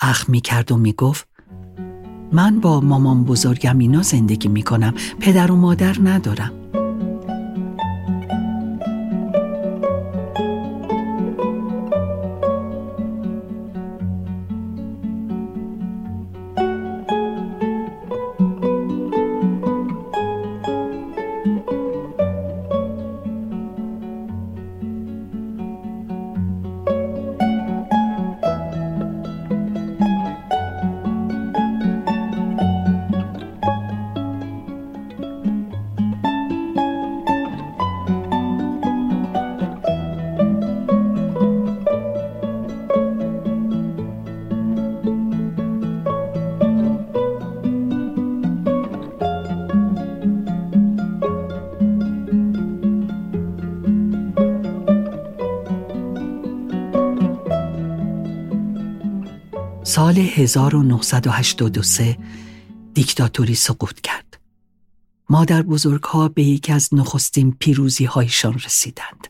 اخ 0.00 0.28
می 0.28 0.40
کرد 0.40 0.72
و 0.72 0.76
می 0.76 0.92
گفت 0.92 1.28
من 2.32 2.60
با 2.60 2.80
مامان 2.80 3.24
بزرگم 3.24 3.78
اینا 3.78 4.02
زندگی 4.02 4.48
می 4.48 4.62
کنم 4.62 4.94
پدر 5.20 5.52
و 5.52 5.56
مادر 5.56 5.96
ندارم. 6.04 6.52
سال 60.16 60.24
1983 60.24 62.18
دیکتاتوری 62.94 63.54
سقوط 63.54 64.00
کرد. 64.00 64.40
مادر 65.30 65.62
بزرگ 65.62 66.02
ها 66.02 66.28
به 66.28 66.42
یکی 66.42 66.72
از 66.72 66.94
نخستین 66.94 67.52
پیروزی 67.52 68.04
هایشان 68.04 68.54
رسیدند. 68.54 69.26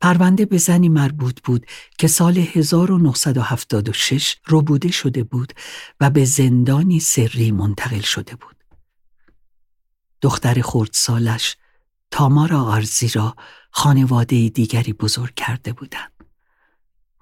پرونده 0.00 0.46
به 0.46 0.58
زنی 0.58 0.88
مربوط 0.88 1.40
بود 1.44 1.66
که 1.98 2.08
سال 2.08 2.38
1976 2.38 4.36
ربوده 4.48 4.90
شده 4.90 5.24
بود 5.24 5.52
و 6.00 6.10
به 6.10 6.24
زندانی 6.24 7.00
سری 7.00 7.52
منتقل 7.52 8.00
شده 8.00 8.36
بود. 8.36 8.56
دختر 10.22 10.62
خردسالش 10.62 11.56
تامارا 12.10 12.62
آرزی 12.62 13.08
را 13.08 13.36
خانواده 13.70 14.48
دیگری 14.48 14.92
بزرگ 14.92 15.34
کرده 15.34 15.72
بودند. 15.72 16.17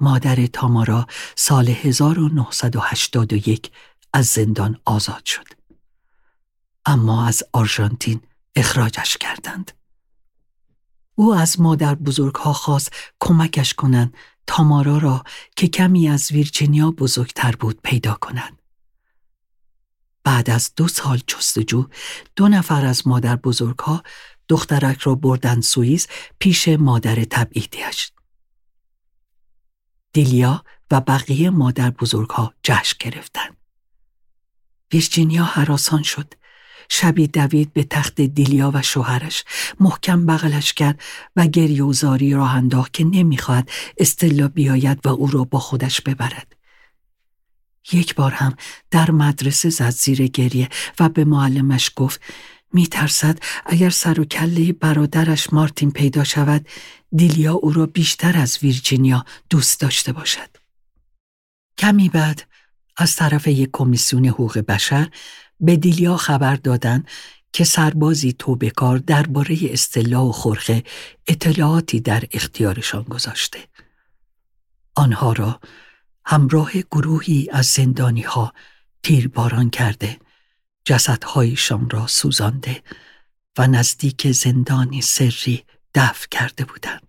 مادر 0.00 0.46
تامارا 0.46 1.06
سال 1.36 1.68
1981 1.68 3.70
از 4.12 4.26
زندان 4.26 4.80
آزاد 4.84 5.24
شد. 5.24 5.46
اما 6.86 7.26
از 7.26 7.42
آرژانتین 7.52 8.20
اخراجش 8.56 9.16
کردند. 9.16 9.72
او 11.14 11.34
از 11.34 11.60
مادر 11.60 11.94
بزرگها 11.94 12.52
خواست 12.52 12.92
کمکش 13.20 13.74
کنند 13.74 14.14
تامارا 14.46 14.98
را 14.98 15.24
که 15.56 15.68
کمی 15.68 16.08
از 16.08 16.32
ویرجینیا 16.32 16.90
بزرگتر 16.90 17.56
بود 17.56 17.80
پیدا 17.82 18.14
کنند. 18.14 18.62
بعد 20.24 20.50
از 20.50 20.72
دو 20.76 20.88
سال 20.88 21.20
جستجو 21.26 21.86
دو 22.36 22.48
نفر 22.48 22.84
از 22.84 23.06
مادر 23.06 23.36
بزرگها 23.36 24.02
دخترک 24.48 24.98
را 24.98 25.14
بردن 25.14 25.60
سوئیس 25.60 26.06
پیش 26.38 26.68
مادر 26.68 27.24
تبعیدیش. 27.24 28.12
دیلیا 30.16 30.64
و 30.90 31.00
بقیه 31.00 31.50
مادر 31.50 31.90
بزرگها 31.90 32.54
جشن 32.62 32.96
گرفتند. 33.00 33.56
ویرجینیا 34.92 35.44
حراسان 35.44 36.02
شد. 36.02 36.34
شبی 36.88 37.26
دوید 37.26 37.72
به 37.72 37.84
تخت 37.84 38.20
دیلیا 38.20 38.70
و 38.74 38.82
شوهرش 38.82 39.44
محکم 39.80 40.26
بغلش 40.26 40.72
کرد 40.72 41.00
و 41.36 41.46
گریوزاری 41.46 42.34
راه 42.34 42.54
انداخت 42.54 42.92
که 42.92 43.04
نمی‌خواهد 43.04 43.70
استلا 43.98 44.48
بیاید 44.48 45.06
و 45.06 45.08
او 45.08 45.26
را 45.26 45.44
با 45.44 45.58
خودش 45.58 46.00
ببرد. 46.00 46.56
یک 47.92 48.14
بار 48.14 48.32
هم 48.32 48.56
در 48.90 49.10
مدرسه 49.10 49.70
زد 49.70 49.90
زیر 49.90 50.26
گریه 50.26 50.68
و 51.00 51.08
به 51.08 51.24
معلمش 51.24 51.90
گفت 51.96 52.20
میترسد 52.76 53.38
اگر 53.66 53.90
سر 53.90 54.20
و 54.20 54.24
کله 54.24 54.72
برادرش 54.72 55.52
مارتین 55.52 55.90
پیدا 55.90 56.24
شود 56.24 56.68
دیلیا 57.12 57.52
او 57.52 57.72
را 57.72 57.86
بیشتر 57.86 58.38
از 58.38 58.58
ویرجینیا 58.62 59.24
دوست 59.50 59.80
داشته 59.80 60.12
باشد. 60.12 60.48
کمی 61.78 62.08
بعد 62.08 62.42
از 62.96 63.16
طرف 63.16 63.46
یک 63.46 63.70
کمیسیون 63.72 64.26
حقوق 64.26 64.58
بشر 64.58 65.08
به 65.60 65.76
دیلیا 65.76 66.16
خبر 66.16 66.56
دادند 66.56 67.08
که 67.52 67.64
سربازی 67.64 68.32
توبکار 68.32 68.98
درباره 68.98 69.58
استلا 69.62 70.26
و 70.26 70.32
خرخه 70.32 70.82
اطلاعاتی 71.26 72.00
در 72.00 72.24
اختیارشان 72.32 73.02
گذاشته. 73.02 73.58
آنها 74.94 75.32
را 75.32 75.60
همراه 76.24 76.72
گروهی 76.72 77.48
از 77.52 77.66
زندانی 77.66 78.22
ها 78.22 78.52
تیرباران 79.02 79.70
کرده 79.70 80.18
جسدهایشان 80.86 81.90
را 81.90 82.06
سوزانده 82.06 82.82
و 83.58 83.66
نزدیک 83.66 84.32
زندانی 84.32 85.02
سری 85.02 85.64
دفع 85.94 86.26
کرده 86.30 86.64
بودند. 86.64 87.06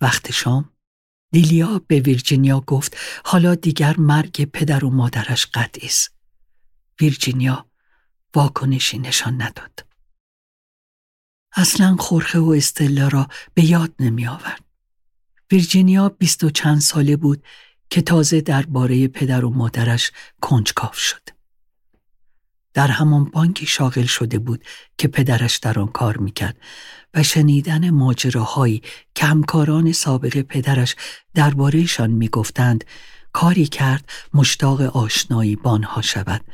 وقت 0.00 0.32
شام 0.32 0.70
دیلیا 1.32 1.80
به 1.86 2.00
ویرجینیا 2.00 2.60
گفت 2.60 2.96
حالا 3.24 3.54
دیگر 3.54 3.96
مرگ 3.98 4.44
پدر 4.44 4.84
و 4.84 4.90
مادرش 4.90 5.46
قطعی 5.46 5.86
است. 5.86 6.14
ویرجینیا 7.00 7.66
واکنشی 8.34 8.98
نشان 8.98 9.42
نداد. 9.42 9.86
اصلا 11.56 11.96
خورخه 11.96 12.38
و 12.38 12.54
استلا 12.56 13.08
را 13.08 13.28
به 13.54 13.64
یاد 13.64 13.94
نمی 14.00 14.26
آورد. 14.26 14.64
ویرجینیا 15.52 16.08
بیست 16.08 16.44
و 16.44 16.50
چند 16.50 16.80
ساله 16.80 17.16
بود 17.16 17.44
که 17.90 18.02
تازه 18.02 18.40
درباره 18.40 19.08
پدر 19.08 19.44
و 19.44 19.50
مادرش 19.50 20.10
کنجکاو 20.40 20.92
شد. 20.92 21.33
در 22.74 22.88
همان 22.88 23.24
بانکی 23.24 23.66
شاغل 23.66 24.04
شده 24.04 24.38
بود 24.38 24.64
که 24.98 25.08
پدرش 25.08 25.56
در 25.56 25.78
آن 25.78 25.88
کار 25.88 26.16
می‌کرد 26.16 26.56
و 27.14 27.22
شنیدن 27.22 27.90
ماجراهایی 27.90 28.82
که 29.14 29.26
همکاران 29.26 29.92
سابق 29.92 30.40
پدرش 30.40 30.96
دربارهشان 31.34 32.10
می‌گفتند 32.10 32.84
کاری 33.32 33.66
کرد 33.66 34.10
مشتاق 34.34 34.80
آشنایی 34.80 35.56
بانها 35.56 36.02
شود 36.02 36.44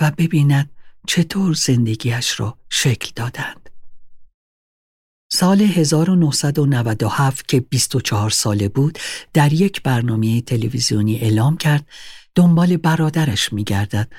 و 0.00 0.10
ببیند 0.10 0.70
چطور 1.06 1.54
زندگیش 1.54 2.40
را 2.40 2.58
شکل 2.70 3.10
دادند. 3.16 3.70
سال 5.32 5.60
1997 5.60 7.48
که 7.48 7.60
24 7.60 8.30
ساله 8.30 8.68
بود 8.68 8.98
در 9.32 9.52
یک 9.52 9.82
برنامه 9.82 10.40
تلویزیونی 10.40 11.16
اعلام 11.18 11.56
کرد 11.56 11.86
دنبال 12.34 12.76
برادرش 12.76 13.52
میگردد 13.52 14.12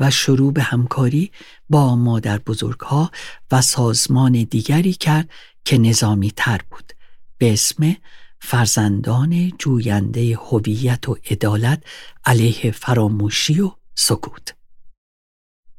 و 0.00 0.10
شروع 0.10 0.52
به 0.52 0.62
همکاری 0.62 1.30
با 1.70 1.96
مادر 1.96 2.38
بزرگها 2.38 3.10
و 3.52 3.62
سازمان 3.62 4.32
دیگری 4.32 4.92
کرد 4.92 5.30
که 5.64 5.78
نظامی 5.78 6.32
تر 6.36 6.60
بود. 6.70 6.92
به 7.38 7.52
اسم 7.52 7.96
فرزندان 8.40 9.52
جوینده 9.58 10.36
هویت 10.36 11.08
و 11.08 11.16
عدالت 11.30 11.82
علیه 12.24 12.70
فراموشی 12.70 13.60
و 13.60 13.70
سکوت. 13.94 14.54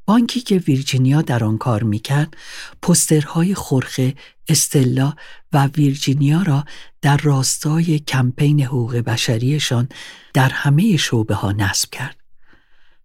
بانکی 0.06 0.40
که 0.40 0.56
ویرجینیا 0.56 1.22
در 1.22 1.44
آن 1.44 1.58
کار 1.58 1.82
می‌کرد 1.82 2.36
پسترهای 2.82 3.54
خرخه 3.54 4.14
استلا 4.48 5.14
و 5.52 5.66
ویرجینیا 5.66 6.42
را 6.42 6.64
در 7.02 7.16
راستای 7.16 7.98
کمپین 7.98 8.62
حقوق 8.62 8.96
بشریشان 8.96 9.88
در 10.34 10.48
همه 10.48 10.96
شعبه 10.96 11.34
ها 11.34 11.52
نصب 11.52 11.90
کرد. 11.90 12.19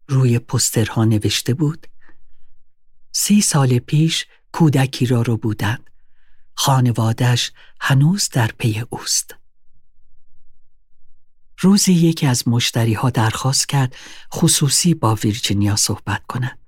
روی 0.07 0.39
پسترها 0.39 1.05
نوشته 1.05 1.53
بود 1.53 1.87
سی 3.11 3.41
سال 3.41 3.79
پیش 3.79 4.25
کودکی 4.51 5.05
را 5.05 5.21
رو 5.21 5.37
بودند 5.37 5.89
خانوادش 6.55 7.51
هنوز 7.81 8.29
در 8.29 8.47
پی 8.47 8.83
اوست. 8.89 9.35
روزی 11.59 11.93
یکی 11.93 12.27
از 12.27 12.47
مشتری 12.47 12.93
ها 12.93 13.09
درخواست 13.09 13.69
کرد 13.69 13.95
خصوصی 14.33 14.93
با 14.93 15.15
ویرجینیا 15.15 15.75
صحبت 15.75 16.25
کند 16.27 16.59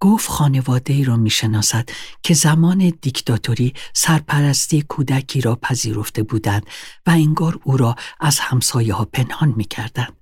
گفت 0.00 0.28
خانواده 0.28 0.92
ای 0.92 1.04
را 1.04 1.16
می‌شناسد 1.16 1.88
که 2.22 2.34
زمان 2.34 2.92
دیکتاتوری 3.02 3.74
سرپرستی 3.94 4.82
کودکی 4.82 5.40
را 5.40 5.56
پذیرفته 5.56 6.22
بودند 6.22 6.66
و 7.06 7.10
انگار 7.10 7.60
او 7.62 7.76
را 7.76 7.96
از 8.20 8.38
همسایه 8.38 8.94
ها 8.94 9.04
پنهان 9.04 9.54
می‌کردند. 9.56 10.16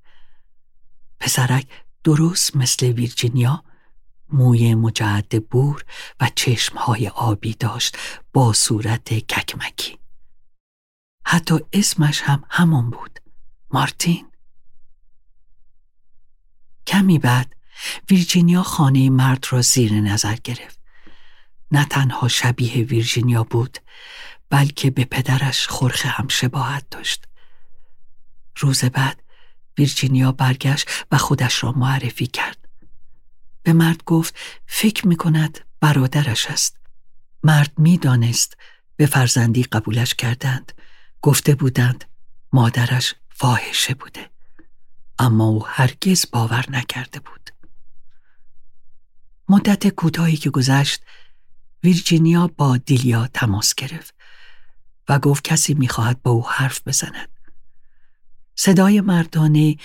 پسرک 1.20 1.66
درست 2.04 2.56
مثل 2.56 2.87
ویرجینیا 2.87 3.64
موی 4.28 4.74
مجعد 4.74 5.48
بور 5.48 5.84
و 6.20 6.30
چشمهای 6.34 7.08
آبی 7.08 7.54
داشت 7.54 7.98
با 8.32 8.52
صورت 8.52 9.14
ککمکی. 9.14 9.98
حتی 11.24 11.58
اسمش 11.72 12.20
هم 12.20 12.44
همان 12.50 12.90
بود. 12.90 13.18
مارتین. 13.70 14.28
کمی 16.87 17.18
بعد 17.18 17.54
ویرجینیا 18.11 18.62
خانه 18.62 19.11
مرد 19.11 19.44
را 19.50 19.62
زیر 19.62 19.92
نظر 19.92 20.34
گرفت. 20.34 20.78
نه 21.72 21.84
تنها 21.84 22.28
شبیه 22.28 22.84
ویرجینیا 22.84 23.44
بود 23.44 23.78
بلکه 24.50 24.90
به 24.90 25.04
پدرش 25.04 25.66
خورخه 25.66 26.08
هم 26.08 26.28
شباهت 26.28 26.90
داشت. 26.90 27.24
روز 28.56 28.84
بعد 28.84 29.22
ویرجینیا 29.78 30.32
برگشت 30.32 30.88
و 31.10 31.18
خودش 31.18 31.64
را 31.64 31.72
معرفی 31.72 32.26
کرد. 32.26 32.68
به 33.62 33.72
مرد 33.72 34.04
گفت 34.04 34.36
فکر 34.66 35.08
می 35.08 35.16
کند 35.16 35.58
برادرش 35.80 36.46
است. 36.46 36.76
مرد 37.42 37.72
می‌دانست 37.78 38.56
به 38.96 39.06
فرزندی 39.06 39.62
قبولش 39.62 40.14
کردند. 40.14 40.72
گفته 41.22 41.54
بودند 41.54 42.04
مادرش 42.52 43.14
فاحشه 43.28 43.94
بوده. 43.94 44.30
اما 45.18 45.44
او 45.44 45.66
هرگز 45.66 46.26
باور 46.32 46.64
نکرده 46.68 47.20
بود. 47.20 47.50
مدت 49.48 49.88
کوتاهی 49.88 50.36
که 50.36 50.50
گذشت 50.50 51.02
ویرجینیا 51.84 52.46
با 52.46 52.76
دیلیا 52.76 53.26
تماس 53.34 53.74
گرفت 53.74 54.14
و 55.08 55.18
گفت 55.18 55.44
کسی 55.44 55.74
می‌خواهد 55.74 56.22
با 56.22 56.30
او 56.30 56.48
حرف 56.48 56.80
بزند. 56.86 57.38
صدای 58.60 59.00
مردانه 59.00 59.76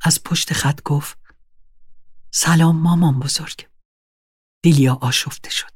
از 0.00 0.22
پشت 0.24 0.52
خط 0.52 0.82
گفت 0.82 1.18
سلام 2.30 2.76
مامان 2.76 3.20
بزرگ. 3.20 3.68
دیلیا 4.62 4.94
آشفته 4.94 5.50
شد. 5.50 5.70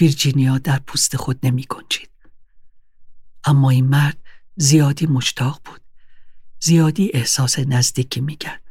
ویرجینیا 0.00 0.58
در 0.58 0.78
پوست 0.78 1.16
خود 1.16 1.46
نمی 1.46 1.64
کنچید. 1.64 2.10
اما 3.44 3.70
این 3.70 3.86
مرد 3.86 4.16
زیادی 4.56 5.06
مشتاق 5.06 5.60
بود. 5.64 5.80
زیادی 6.60 7.10
احساس 7.14 7.58
نزدیکی 7.58 8.20
می‌کرد 8.20 8.62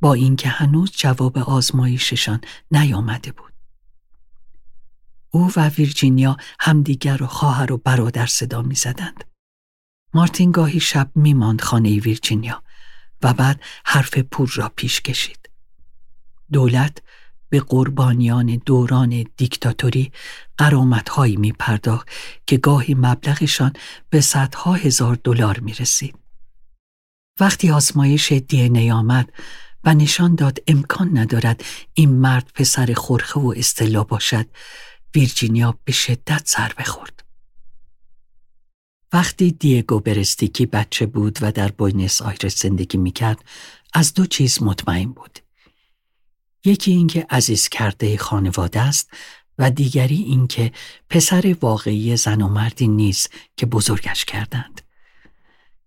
با 0.00 0.14
اینکه 0.14 0.48
هنوز 0.48 0.90
جواب 0.96 1.38
آزمایششان 1.38 2.40
نیامده 2.70 3.32
بود. 3.32 3.52
او 5.30 5.52
و 5.56 5.68
ویرجینیا 5.68 6.36
همدیگر 6.60 7.22
و 7.22 7.26
خواهر 7.26 7.72
و 7.72 7.76
برادر 7.76 8.26
صدا 8.26 8.62
می‌زدند. 8.62 9.24
مارتین 10.14 10.50
گاهی 10.50 10.80
شب 10.80 11.10
میماند 11.14 11.60
خانه 11.60 12.00
ویرجینیا 12.00 12.62
و 13.22 13.34
بعد 13.34 13.60
حرف 13.84 14.18
پور 14.18 14.52
را 14.54 14.72
پیش 14.76 15.00
کشید. 15.00 15.50
دولت 16.52 17.02
به 17.48 17.60
قربانیان 17.60 18.62
دوران 18.66 19.24
دیکتاتوری 19.36 20.12
قرامتهایی 20.58 21.36
می 21.36 21.52
پرداخت 21.52 22.08
که 22.46 22.56
گاهی 22.56 22.94
مبلغشان 22.94 23.72
به 24.10 24.20
صدها 24.20 24.74
هزار 24.74 25.18
دلار 25.24 25.60
می 25.60 25.74
رسید. 25.74 26.14
وقتی 27.40 27.70
آزمایش 27.70 28.32
دی 28.32 28.90
آمد 28.90 29.32
و 29.84 29.94
نشان 29.94 30.34
داد 30.34 30.58
امکان 30.66 31.18
ندارد 31.18 31.64
این 31.94 32.10
مرد 32.10 32.50
پسر 32.54 32.94
خورخه 32.94 33.40
و 33.40 33.54
استلا 33.56 34.04
باشد 34.04 34.46
ویرجینیا 35.14 35.78
به 35.84 35.92
شدت 35.92 36.42
سر 36.44 36.72
بخورد. 36.78 37.25
وقتی 39.12 39.52
دیگو 39.52 40.00
برستیکی 40.00 40.66
بچه 40.66 41.06
بود 41.06 41.38
و 41.40 41.52
در 41.52 41.68
بوینس 41.68 42.22
آیرس 42.22 42.62
زندگی 42.62 42.98
می‌کرد 42.98 43.44
از 43.94 44.14
دو 44.14 44.26
چیز 44.26 44.62
مطمئن 44.62 45.12
بود. 45.12 45.38
یکی 46.64 46.90
اینکه 46.90 47.26
عزیز 47.30 47.68
کرده 47.68 48.16
خانواده 48.16 48.80
است 48.80 49.10
و 49.58 49.70
دیگری 49.70 50.16
اینکه 50.16 50.72
پسر 51.10 51.56
واقعی 51.60 52.16
زن 52.16 52.42
و 52.42 52.48
مردی 52.48 52.88
نیست 52.88 53.30
که 53.56 53.66
بزرگش 53.66 54.24
کردند. 54.24 54.80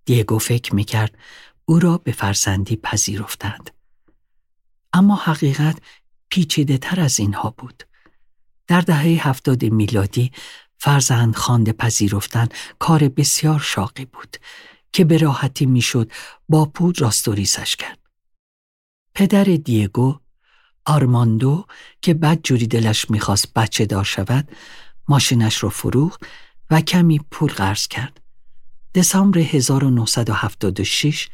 دیگو 0.06 0.38
فکر 0.38 0.76
می‌کرد 0.76 1.18
او 1.66 1.80
را 1.80 1.98
به 1.98 2.12
فرزندی 2.12 2.76
پذیرفتند. 2.76 3.70
اما 4.94 5.16
حقیقت 5.16 5.78
پیچیده 6.30 6.78
تر 6.78 7.00
از 7.00 7.20
اینها 7.20 7.54
بود. 7.58 7.84
در 8.68 8.82
دهه 8.82 9.28
هفتاد 9.28 9.66
میلادی 9.66 10.32
فرزند 10.80 11.36
خانده 11.36 11.74
پذیرفتن 11.74 12.48
کار 12.80 13.10
بسیار 13.10 13.60
شاقی 13.60 14.06
بود 14.06 14.38
که 14.92 15.06
به 15.06 15.18
راحتی 15.18 15.66
می‌شد 15.66 16.12
با 16.50 16.66
پود 16.66 17.02
راستوریسش 17.02 17.76
کرد. 17.76 18.00
پدر 19.16 19.44
دیگو 19.44 20.20
آرماندو 20.86 21.66
که 22.02 22.14
بد 22.14 22.40
جوری 22.44 22.68
دلش 22.68 23.10
می‌خواست 23.10 23.54
بچه 23.54 23.86
دار 23.86 24.04
شود 24.04 24.52
ماشینش 25.08 25.58
رو 25.58 25.70
فروخت 25.70 26.22
و 26.72 26.82
کمی 26.82 27.20
پول 27.32 27.52
قرض 27.52 27.88
کرد. 27.88 28.22
دسامبر 28.96 29.40
1976 29.40 31.30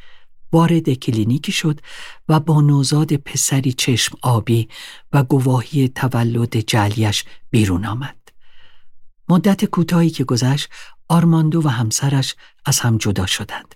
وارد 0.52 0.92
کلینیکی 0.92 1.52
شد 1.52 1.80
و 2.28 2.40
با 2.40 2.60
نوزاد 2.60 3.16
پسری 3.16 3.72
چشم 3.72 4.18
آبی 4.22 4.68
و 5.12 5.22
گواهی 5.22 5.88
تولد 5.88 6.56
جلیش 6.56 7.24
بیرون 7.50 7.86
آمد. 7.86 8.15
مدت 9.28 9.64
کوتاهی 9.64 10.10
که 10.10 10.24
گذشت 10.24 10.68
آرماندو 11.08 11.62
و 11.62 11.68
همسرش 11.68 12.34
از 12.64 12.80
هم 12.80 12.98
جدا 12.98 13.26
شدند 13.26 13.74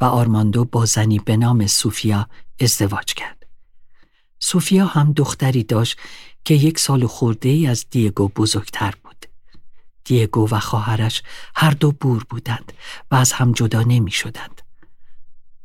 و 0.00 0.04
آرماندو 0.04 0.64
با 0.64 0.84
زنی 0.84 1.18
به 1.18 1.36
نام 1.36 1.66
سوفیا 1.66 2.28
ازدواج 2.60 3.14
کرد. 3.14 3.46
سوفیا 4.38 4.86
هم 4.86 5.12
دختری 5.12 5.62
داشت 5.62 5.98
که 6.44 6.54
یک 6.54 6.78
سال 6.78 7.06
خورده 7.06 7.48
ای 7.48 7.66
از 7.66 7.86
دیگو 7.90 8.28
بزرگتر 8.28 8.94
بود. 9.04 9.26
دیگو 10.04 10.48
و 10.50 10.60
خواهرش 10.60 11.22
هر 11.54 11.70
دو 11.70 11.92
بور 11.92 12.24
بودند 12.30 12.72
و 13.10 13.14
از 13.14 13.32
هم 13.32 13.52
جدا 13.52 13.82
نمی 13.82 14.10
شدند. 14.10 14.62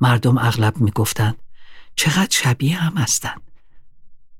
مردم 0.01 0.37
اغلب 0.37 0.77
می 0.77 0.91
گفتند 0.91 1.37
چقدر 1.95 2.27
شبیه 2.31 2.77
هم 2.77 2.97
هستند 2.97 3.41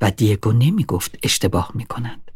و 0.02 0.12
دیگو 0.12 0.52
نمی 0.52 0.84
گفت 0.84 1.17
اشتباه 1.23 1.71
می 1.73 1.86
کنند. 1.86 2.32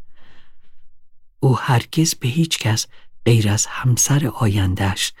او 1.40 1.58
هرگز 1.58 2.14
به 2.14 2.28
هیچ 2.28 2.58
کس 2.58 2.86
غیر 3.24 3.48
از 3.48 3.66
همسر 3.66 4.26
آیندهش 4.26 5.12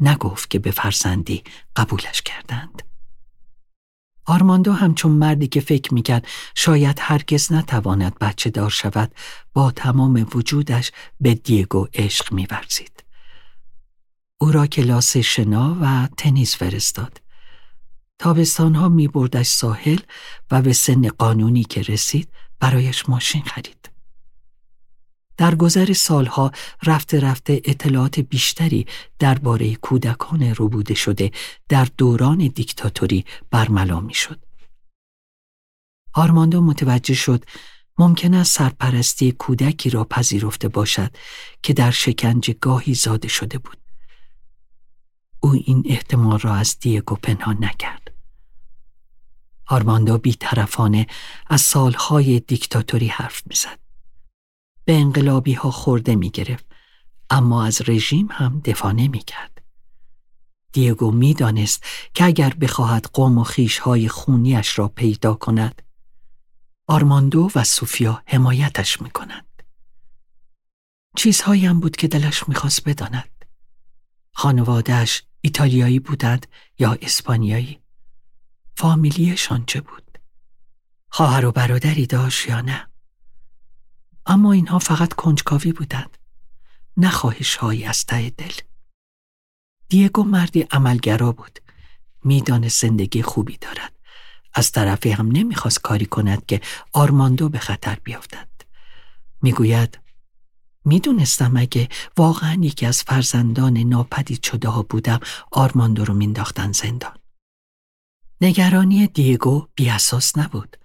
نگفت 0.00 0.50
که 0.50 0.58
به 0.58 0.70
فرزندی 0.70 1.44
قبولش 1.76 2.22
کردند. 2.22 2.82
آرماندو 4.24 4.72
همچون 4.72 5.12
مردی 5.12 5.46
که 5.46 5.60
فکر 5.60 5.94
می‌کرد 5.94 6.26
شاید 6.54 6.98
هرگز 7.00 7.52
نتواند 7.52 8.18
بچه 8.18 8.50
دار 8.50 8.70
شود 8.70 9.14
با 9.52 9.70
تمام 9.70 10.26
وجودش 10.34 10.92
به 11.20 11.34
دیگو 11.34 11.88
عشق 11.94 12.32
میورزید. 12.32 13.04
او 14.38 14.52
را 14.52 14.66
کلاس 14.66 15.16
شنا 15.16 15.76
و 15.80 16.08
تنیس 16.16 16.56
فرستاد. 16.56 17.20
تابستانها 18.18 18.88
می 18.88 19.08
بردش 19.08 19.46
ساحل 19.46 19.98
و 20.50 20.62
به 20.62 20.72
سن 20.72 21.08
قانونی 21.08 21.64
که 21.64 21.82
رسید 21.82 22.28
برایش 22.60 23.08
ماشین 23.08 23.42
خرید. 23.42 23.91
در 25.42 25.54
گذر 25.54 25.92
سالها 25.92 26.52
رفته 26.82 27.20
رفته 27.20 27.62
اطلاعات 27.64 28.20
بیشتری 28.20 28.86
درباره 29.18 29.74
کودکان 29.74 30.42
ربوده 30.42 30.94
شده 30.94 31.30
در 31.68 31.88
دوران 31.96 32.38
دیکتاتوری 32.38 33.24
برملا 33.50 34.00
می 34.00 34.14
شد. 34.14 34.44
آرماندو 36.14 36.60
متوجه 36.60 37.14
شد 37.14 37.44
ممکن 37.98 38.34
است 38.34 38.58
سرپرستی 38.58 39.32
کودکی 39.32 39.90
را 39.90 40.04
پذیرفته 40.04 40.68
باشد 40.68 41.16
که 41.62 41.72
در 41.72 41.90
شکنج 41.90 42.50
گاهی 42.60 42.94
زاده 42.94 43.28
شده 43.28 43.58
بود. 43.58 43.78
او 45.40 45.52
این 45.52 45.82
احتمال 45.86 46.38
را 46.38 46.54
از 46.54 46.78
دیگو 46.80 47.14
پنهان 47.14 47.64
نکرد. 47.64 48.14
آرماندو 49.66 50.18
بیطرفانه 50.18 51.06
از 51.46 51.60
سالهای 51.60 52.40
دیکتاتوری 52.40 53.08
حرف 53.08 53.42
می‌زد. 53.46 53.81
به 54.84 54.96
انقلابی 54.96 55.52
ها 55.52 55.70
خورده 55.70 56.16
می 56.16 56.30
گرفت 56.30 56.64
اما 57.30 57.64
از 57.64 57.82
رژیم 57.88 58.28
هم 58.30 58.60
دفاع 58.64 58.92
نمی 58.92 59.18
کرد. 59.18 59.62
دیگو 60.72 61.10
می 61.10 61.34
دانست 61.34 61.84
که 62.14 62.24
اگر 62.24 62.54
بخواهد 62.54 63.06
قوم 63.12 63.38
و 63.38 63.44
های 63.82 64.08
خونیش 64.08 64.78
را 64.78 64.88
پیدا 64.88 65.34
کند 65.34 65.82
آرماندو 66.86 67.50
و 67.54 67.64
سوفیا 67.64 68.22
حمایتش 68.26 69.02
می 69.02 69.10
کند. 69.10 69.62
چیزهایی 71.16 71.66
هم 71.66 71.80
بود 71.80 71.96
که 71.96 72.08
دلش 72.08 72.48
می‌خواست 72.48 72.88
بداند. 72.88 73.44
خانوادهش 74.34 75.22
ایتالیایی 75.40 75.98
بودند 75.98 76.46
یا 76.78 76.98
اسپانیایی؟ 77.02 77.82
فامیلیشان 78.76 79.64
چه 79.66 79.80
بود؟ 79.80 80.18
خواهر 81.08 81.46
و 81.46 81.52
برادری 81.52 82.06
داشت 82.06 82.46
یا 82.48 82.60
نه؟ 82.60 82.91
اما 84.26 84.52
اینها 84.52 84.78
فقط 84.78 85.12
کنجکاوی 85.12 85.72
بودند. 85.72 86.18
نه 86.96 87.12
هایی 87.60 87.84
از 87.84 88.04
ته 88.04 88.30
دل. 88.30 88.52
دیگو 89.88 90.22
مردی 90.22 90.60
عملگرا 90.60 91.32
بود. 91.32 91.58
میدان 92.24 92.68
زندگی 92.68 93.22
خوبی 93.22 93.56
دارد. 93.56 93.92
از 94.54 94.72
طرفی 94.72 95.10
هم 95.10 95.28
نمی‌خواست 95.32 95.80
کاری 95.80 96.06
کند 96.06 96.46
که 96.46 96.60
آرماندو 96.92 97.48
به 97.48 97.58
خطر 97.58 97.98
بیافتد. 98.04 98.48
می‌گوید 99.42 99.98
می‌دونستم 100.84 101.56
اگه 101.56 101.88
واقعا 102.16 102.58
یکی 102.60 102.86
از 102.86 103.02
فرزندان 103.02 103.78
ناپدید 103.78 104.42
شده 104.42 104.68
ها 104.68 104.82
بودم 104.82 105.20
آرماندو 105.52 106.04
رو 106.04 106.14
مینداختن 106.14 106.72
زندان. 106.72 107.16
نگرانی 108.40 109.06
دیگو 109.06 109.68
بیاساس 109.74 110.38
نبود. 110.38 110.76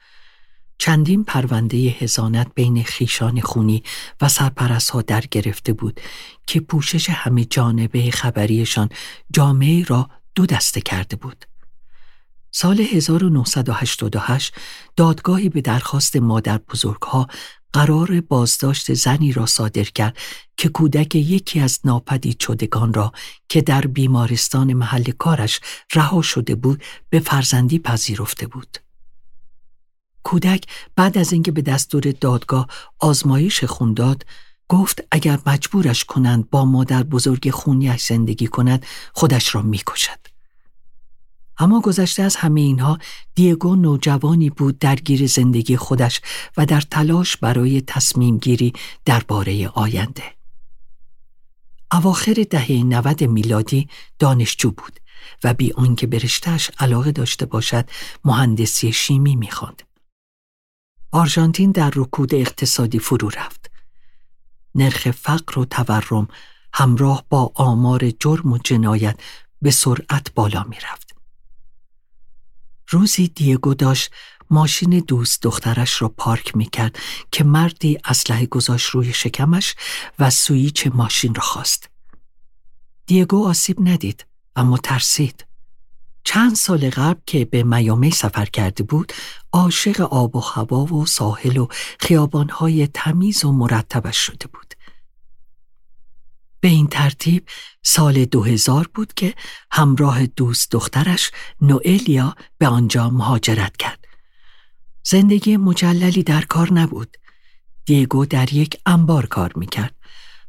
چندین 0.77 1.23
پرونده 1.23 1.77
هزانت 1.77 2.47
بین 2.55 2.83
خیشان 2.83 3.41
خونی 3.41 3.83
و 4.21 4.29
سرپرست 4.29 4.89
ها 4.89 5.01
در 5.01 5.21
گرفته 5.31 5.73
بود 5.73 5.99
که 6.47 6.59
پوشش 6.59 7.09
همه 7.09 7.45
جانبه 7.45 8.11
خبریشان 8.11 8.89
جامعه 9.31 9.83
را 9.83 10.09
دو 10.35 10.45
دسته 10.45 10.81
کرده 10.81 11.15
بود. 11.15 11.45
سال 12.51 12.81
1988 12.81 14.53
دادگاهی 14.95 15.49
به 15.49 15.61
درخواست 15.61 16.15
مادر 16.15 16.57
بزرگها 16.57 17.27
قرار 17.73 18.21
بازداشت 18.21 18.93
زنی 18.93 19.31
را 19.31 19.45
صادر 19.45 19.83
کرد 19.83 20.17
که 20.57 20.69
کودک 20.69 21.15
یکی 21.15 21.59
از 21.59 21.79
ناپدید 21.85 22.39
شدگان 22.39 22.93
را 22.93 23.11
که 23.49 23.61
در 23.61 23.81
بیمارستان 23.81 24.73
محل 24.73 25.03
کارش 25.03 25.59
رها 25.93 26.21
شده 26.21 26.55
بود 26.55 26.83
به 27.09 27.19
فرزندی 27.19 27.79
پذیرفته 27.79 28.47
بود. 28.47 28.77
کودک 30.27 30.65
بعد 30.95 31.17
از 31.17 31.33
اینکه 31.33 31.51
به 31.51 31.61
دستور 31.61 32.11
دادگاه 32.11 32.67
آزمایش 32.99 33.63
خون 33.63 33.93
داد 33.93 34.25
گفت 34.67 35.03
اگر 35.11 35.39
مجبورش 35.45 36.05
کنند 36.05 36.49
با 36.49 36.65
مادر 36.65 37.03
بزرگ 37.03 37.49
خونیش 37.49 38.03
زندگی 38.03 38.47
کند 38.47 38.85
خودش 39.13 39.55
را 39.55 39.61
می‌کشد. 39.61 40.19
اما 41.57 41.81
گذشته 41.81 42.23
از 42.23 42.35
همه 42.35 42.61
اینها 42.61 42.97
دیگو 43.35 43.75
نوجوانی 43.75 44.49
بود 44.49 44.79
درگیر 44.79 45.27
زندگی 45.27 45.77
خودش 45.77 46.21
و 46.57 46.65
در 46.65 46.81
تلاش 46.81 47.37
برای 47.37 47.81
تصمیم 47.81 48.37
گیری 48.37 48.73
درباره 49.05 49.67
آینده. 49.67 50.23
اواخر 51.91 52.45
دهه 52.49 52.71
90 52.71 53.23
میلادی 53.23 53.87
دانشجو 54.19 54.71
بود 54.71 54.99
و 55.43 55.53
بی 55.53 55.73
آنکه 55.73 56.07
به 56.07 56.17
رشتهش 56.17 56.71
علاقه 56.79 57.11
داشته 57.11 57.45
باشد 57.45 57.89
مهندسی 58.25 58.91
شیمی 58.93 59.35
می‌خواند. 59.35 59.86
آرژانتین 61.11 61.71
در 61.71 61.91
رکود 61.95 62.35
اقتصادی 62.35 62.99
فرو 62.99 63.29
رفت. 63.29 63.71
نرخ 64.75 65.11
فقر 65.11 65.59
و 65.59 65.65
تورم 65.65 66.27
همراه 66.73 67.25
با 67.29 67.51
آمار 67.55 68.11
جرم 68.19 68.51
و 68.51 68.57
جنایت 68.57 69.19
به 69.61 69.71
سرعت 69.71 70.33
بالا 70.33 70.63
می 70.63 70.75
رفت. 70.75 71.15
روزی 72.89 73.27
دیگو 73.27 73.73
داشت 73.73 74.11
ماشین 74.49 74.99
دوست 74.99 75.43
دخترش 75.43 76.01
را 76.01 76.09
پارک 76.09 76.55
می 76.57 76.65
کرد 76.65 76.99
که 77.31 77.43
مردی 77.43 77.97
اسلحه 78.05 78.45
گذاشت 78.45 78.89
روی 78.89 79.13
شکمش 79.13 79.75
و 80.19 80.29
سویچ 80.29 80.87
ماشین 80.87 81.35
را 81.35 81.41
خواست. 81.41 81.89
دیگو 83.05 83.47
آسیب 83.47 83.77
ندید 83.79 84.25
اما 84.55 84.77
ترسید. 84.77 85.46
چند 86.27 86.55
سال 86.55 86.89
قبل 86.89 87.19
که 87.25 87.45
به 87.45 87.63
میامی 87.63 88.11
سفر 88.11 88.45
کرده 88.45 88.83
بود 88.83 89.13
عاشق 89.53 90.01
آب 90.01 90.35
و 90.35 90.39
هوا 90.39 90.85
و 90.85 91.05
ساحل 91.05 91.57
و 91.57 91.67
خیابانهای 91.99 92.87
تمیز 92.87 93.45
و 93.45 93.51
مرتبش 93.51 94.17
شده 94.17 94.47
بود. 94.47 94.73
به 96.59 96.67
این 96.67 96.87
ترتیب 96.87 97.49
سال 97.83 98.25
2000 98.25 98.89
بود 98.93 99.13
که 99.13 99.33
همراه 99.71 100.25
دوست 100.25 100.71
دخترش 100.71 101.31
نوئلیا 101.61 102.35
به 102.57 102.67
آنجا 102.67 103.09
مهاجرت 103.09 103.77
کرد. 103.77 104.05
زندگی 105.03 105.57
مجللی 105.57 106.23
در 106.23 106.41
کار 106.41 106.73
نبود. 106.73 107.17
دیگو 107.85 108.25
در 108.25 108.53
یک 108.53 108.81
انبار 108.85 109.25
کار 109.25 109.51
می‌کرد 109.55 109.95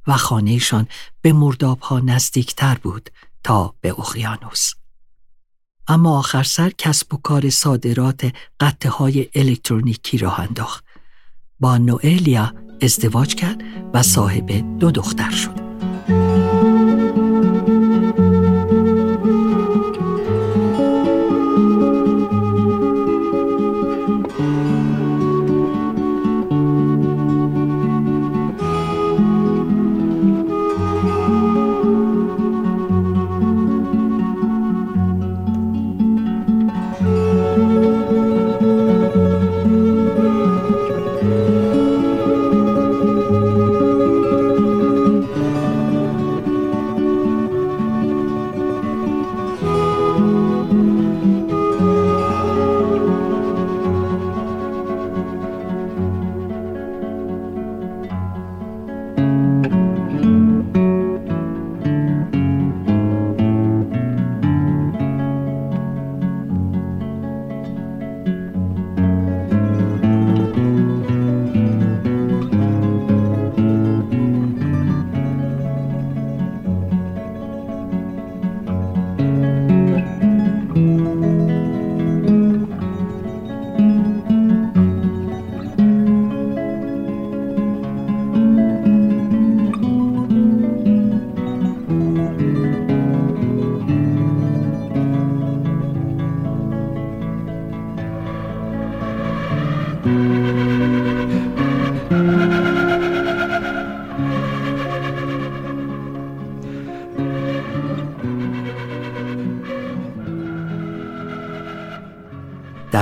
و 0.06 0.16
خانهشان 0.16 0.88
به 1.22 1.32
مرداب 1.32 1.80
ها 1.80 2.00
نزدیکتر 2.00 2.74
بود 2.74 3.10
تا 3.44 3.74
به 3.80 4.00
اقیانوس. 4.00 4.72
اما 5.88 6.18
آخر 6.18 6.42
سر 6.42 6.70
کسب 6.78 7.14
و 7.14 7.16
کار 7.16 7.50
صادرات 7.50 8.32
قطعه 8.60 8.92
های 8.92 9.28
الکترونیکی 9.34 10.18
را 10.18 10.32
انداخت. 10.32 10.84
با 11.60 11.78
نوئلیا 11.78 12.52
ازدواج 12.82 13.34
کرد 13.34 13.62
و 13.94 14.02
صاحب 14.02 14.78
دو 14.78 14.90
دختر 14.90 15.30
شد. 15.30 15.67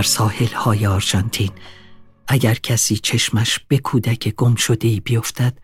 ساحل 0.07 0.53
های 0.53 0.87
آرژانتین 0.87 1.51
اگر 2.29 2.55
کسی 2.55 2.97
چشمش 2.97 3.59
به 3.69 3.79
کودک 3.79 4.29
گم 4.29 4.55
شده 4.55 4.89
ای 4.89 5.01
بیفتد 5.01 5.59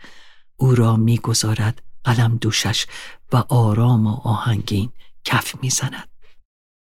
او 0.57 0.74
را 0.74 0.96
می‌گذارد 0.96 1.83
قلم 2.05 2.37
دوشش 2.37 2.87
و 3.33 3.37
آرام 3.37 4.07
و 4.07 4.20
آهنگین 4.24 4.90
کف 5.24 5.55
می‌زند 5.62 6.09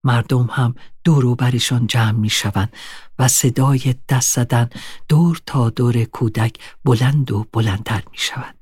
مردم 0.04 0.50
هم 0.52 0.76
دور 1.04 1.36
برشان 1.36 1.88
جمع 1.88 2.12
می 2.12 2.30
شوند 2.30 2.74
و 3.20 3.28
صدای 3.28 3.96
دست 4.10 4.36
زدن 4.36 4.70
دور 5.10 5.42
تا 5.46 5.70
دور 5.70 6.04
کودک 6.04 6.60
بلند 6.86 7.32
و 7.32 7.46
بلندتر 7.54 8.04
می 8.12 8.18
شود. 8.18 8.56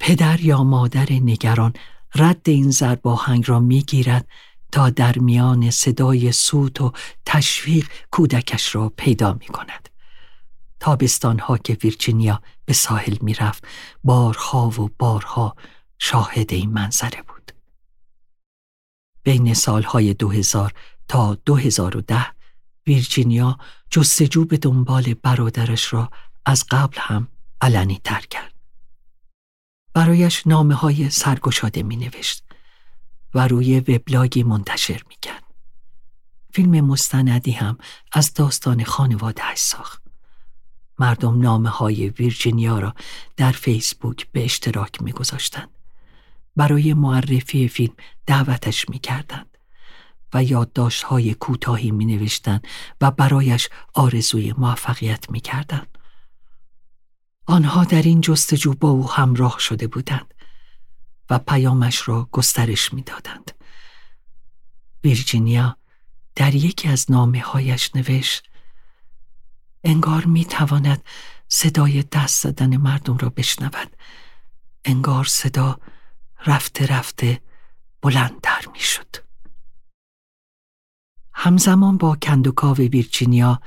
پدر 0.00 0.40
یا 0.40 0.64
مادر 0.64 1.12
نگران 1.12 1.72
رد 2.14 2.48
این 2.48 2.70
زرباهنگ 2.70 3.44
را 3.48 3.60
می 3.60 3.82
گیرد 3.82 4.28
تا 4.72 4.90
در 4.90 5.18
میان 5.18 5.70
صدای 5.70 6.32
سوت 6.32 6.80
و 6.80 6.92
تشویق 7.34 7.88
کودکش 8.10 8.74
را 8.74 8.92
پیدا 8.96 9.32
می 9.32 9.46
کند. 9.46 9.88
تابستان 10.80 11.38
ها 11.38 11.58
که 11.58 11.78
ویرجینیا 11.82 12.42
به 12.64 12.72
ساحل 12.72 13.16
می 13.20 13.34
رفت 13.34 13.64
بارها 14.04 14.68
و 14.68 14.90
بارها 14.98 15.56
شاهد 15.98 16.52
این 16.52 16.70
منظره 16.70 17.22
بود. 17.22 17.52
بین 19.22 19.54
سالهای 19.54 20.14
2000 20.14 20.72
تا 21.08 21.34
2010 21.34 22.26
ویرجینیا 22.86 23.58
جستجو 23.90 24.44
به 24.44 24.56
دنبال 24.56 25.14
برادرش 25.14 25.92
را 25.92 26.10
از 26.46 26.64
قبل 26.70 26.98
هم 27.00 27.28
علنی 27.60 28.00
تر 28.04 28.20
کرد. 28.20 28.54
برایش 29.94 30.46
نامه 30.46 30.74
های 30.74 31.10
سرگشاده 31.10 31.82
می 31.82 31.96
نوشت 31.96 32.44
و 33.34 33.48
روی 33.48 33.80
وبلاگی 33.80 34.42
منتشر 34.42 35.02
می 35.08 35.16
کرد. 35.22 35.43
فیلم 36.54 36.80
مستندی 36.80 37.50
هم 37.50 37.78
از 38.12 38.34
داستان 38.34 38.84
خانواده 38.84 39.54
ساخت. 39.54 40.02
مردم 40.98 41.40
نامه 41.40 41.68
های 41.68 42.08
ویرجینیا 42.08 42.78
را 42.78 42.94
در 43.36 43.52
فیسبوک 43.52 44.26
به 44.32 44.44
اشتراک 44.44 45.02
می 45.02 45.12
گذاشتند. 45.12 45.70
برای 46.56 46.94
معرفی 46.94 47.68
فیلم 47.68 47.94
دعوتش 48.26 48.88
می 48.88 48.98
کردند 48.98 49.58
و 50.34 50.44
یادداشت 50.44 51.02
های 51.02 51.34
کوتاهی 51.34 51.90
می 51.90 52.30
و 53.00 53.10
برایش 53.10 53.68
آرزوی 53.94 54.54
موفقیت 54.58 55.30
می 55.30 55.40
کردند. 55.40 55.98
آنها 57.46 57.84
در 57.84 58.02
این 58.02 58.20
جستجو 58.20 58.74
با 58.74 58.90
او 58.90 59.10
همراه 59.10 59.58
شده 59.58 59.86
بودند 59.86 60.34
و 61.30 61.38
پیامش 61.38 62.08
را 62.08 62.28
گسترش 62.32 62.92
می 62.92 63.02
دادند. 63.02 63.50
ویرجینیا 65.04 65.76
در 66.34 66.54
یکی 66.54 66.88
از 66.88 67.10
نامه 67.10 67.40
هایش 67.40 67.90
نوشت 67.94 68.50
انگار 69.84 70.24
می 70.24 70.44
تواند 70.44 71.04
صدای 71.48 72.02
دست 72.02 72.42
زدن 72.42 72.76
مردم 72.76 73.16
را 73.16 73.28
بشنود 73.28 73.96
انگار 74.84 75.24
صدا 75.24 75.78
رفته 76.46 76.86
رفته 76.86 77.40
بلندتر 78.02 78.64
می 78.72 78.80
شد. 78.80 79.16
همزمان 81.32 81.96
با 81.96 82.16
کندوکاو 82.22 82.76
ویرجینیا 82.76 83.60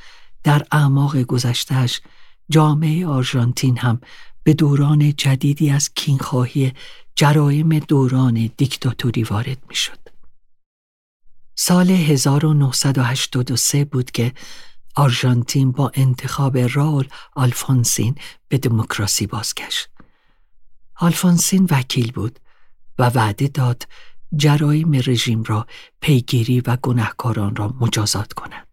در 0.44 0.68
اعماق 0.72 1.18
گذشته‌ش 1.18 2.02
جامعه 2.50 3.08
آرژانتین 3.08 3.78
هم 3.78 4.02
به 4.44 4.54
دوران 4.54 5.16
جدیدی 5.16 5.70
از 5.70 5.94
کیفرخواهی 5.94 6.74
جرایم 7.16 7.80
دوران 7.80 8.50
دیکتاتوری 8.58 9.24
وارد 9.24 9.58
می 9.70 9.76
شد. 9.76 10.07
سال 11.60 11.90
1983 11.90 13.86
بود 13.86 14.12
که 14.12 14.34
آرژانتین 14.96 15.72
با 15.72 15.92
انتخاب 15.94 16.58
راول 16.58 17.08
آلفونسین 17.36 18.16
به 18.48 18.58
دموکراسی 18.58 19.28
بازگشت. 19.28 19.90
آلفونسین 20.96 21.68
وکیل 21.72 22.12
بود 22.12 22.40
و 23.00 23.10
وعده 23.10 23.48
داد 23.48 23.88
جرایم 24.36 24.94
رژیم 24.94 25.44
را 25.44 25.68
پیگیری 26.02 26.62
و 26.62 26.78
گناهکاران 26.82 27.56
را 27.56 27.76
مجازات 27.80 28.34
کنند. 28.34 28.68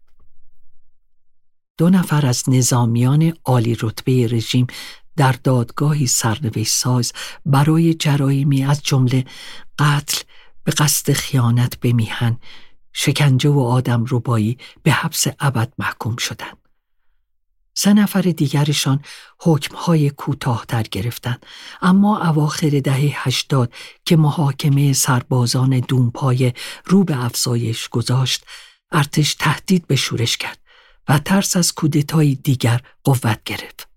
دو 1.77 1.89
نفر 1.89 2.25
از 2.25 2.43
نظامیان 2.49 3.33
عالی 3.45 3.77
رتبه 3.81 4.27
رژیم 4.27 4.67
در 5.15 5.31
دادگاهی 5.31 6.07
سرنوشت 6.07 6.73
ساز 6.73 7.13
برای 7.45 7.93
جرایمی 7.93 8.65
از 8.65 8.83
جمله 8.83 9.25
قتل 9.79 10.21
به 10.63 10.71
قصد 10.71 11.13
خیانت 11.13 11.79
به 11.79 11.93
میهن 11.93 12.39
شکنجه 12.97 13.49
و 13.49 13.59
آدم 13.59 14.05
روبایی 14.05 14.57
به 14.83 14.91
حبس 14.91 15.25
ابد 15.39 15.73
محکوم 15.77 16.15
شدند. 16.15 16.57
سه 17.73 17.93
نفر 17.93 18.21
دیگرشان 18.21 18.99
حکمهای 19.39 20.09
کوتاهتر 20.09 20.83
گرفتند 20.83 21.45
اما 21.81 22.27
اواخر 22.27 22.69
دهه 22.69 23.27
هشتاد 23.27 23.73
که 24.05 24.15
محاکمه 24.15 24.93
سربازان 24.93 25.79
دونپای 25.79 26.53
رو 26.85 27.03
به 27.03 27.25
افزایش 27.25 27.89
گذاشت 27.89 28.45
ارتش 28.91 29.35
تهدید 29.35 29.87
به 29.87 29.95
شورش 29.95 30.37
کرد 30.37 30.59
و 31.07 31.19
ترس 31.19 31.57
از 31.57 31.73
کودتای 31.73 32.35
دیگر 32.35 32.81
قوت 33.03 33.43
گرفت. 33.45 33.87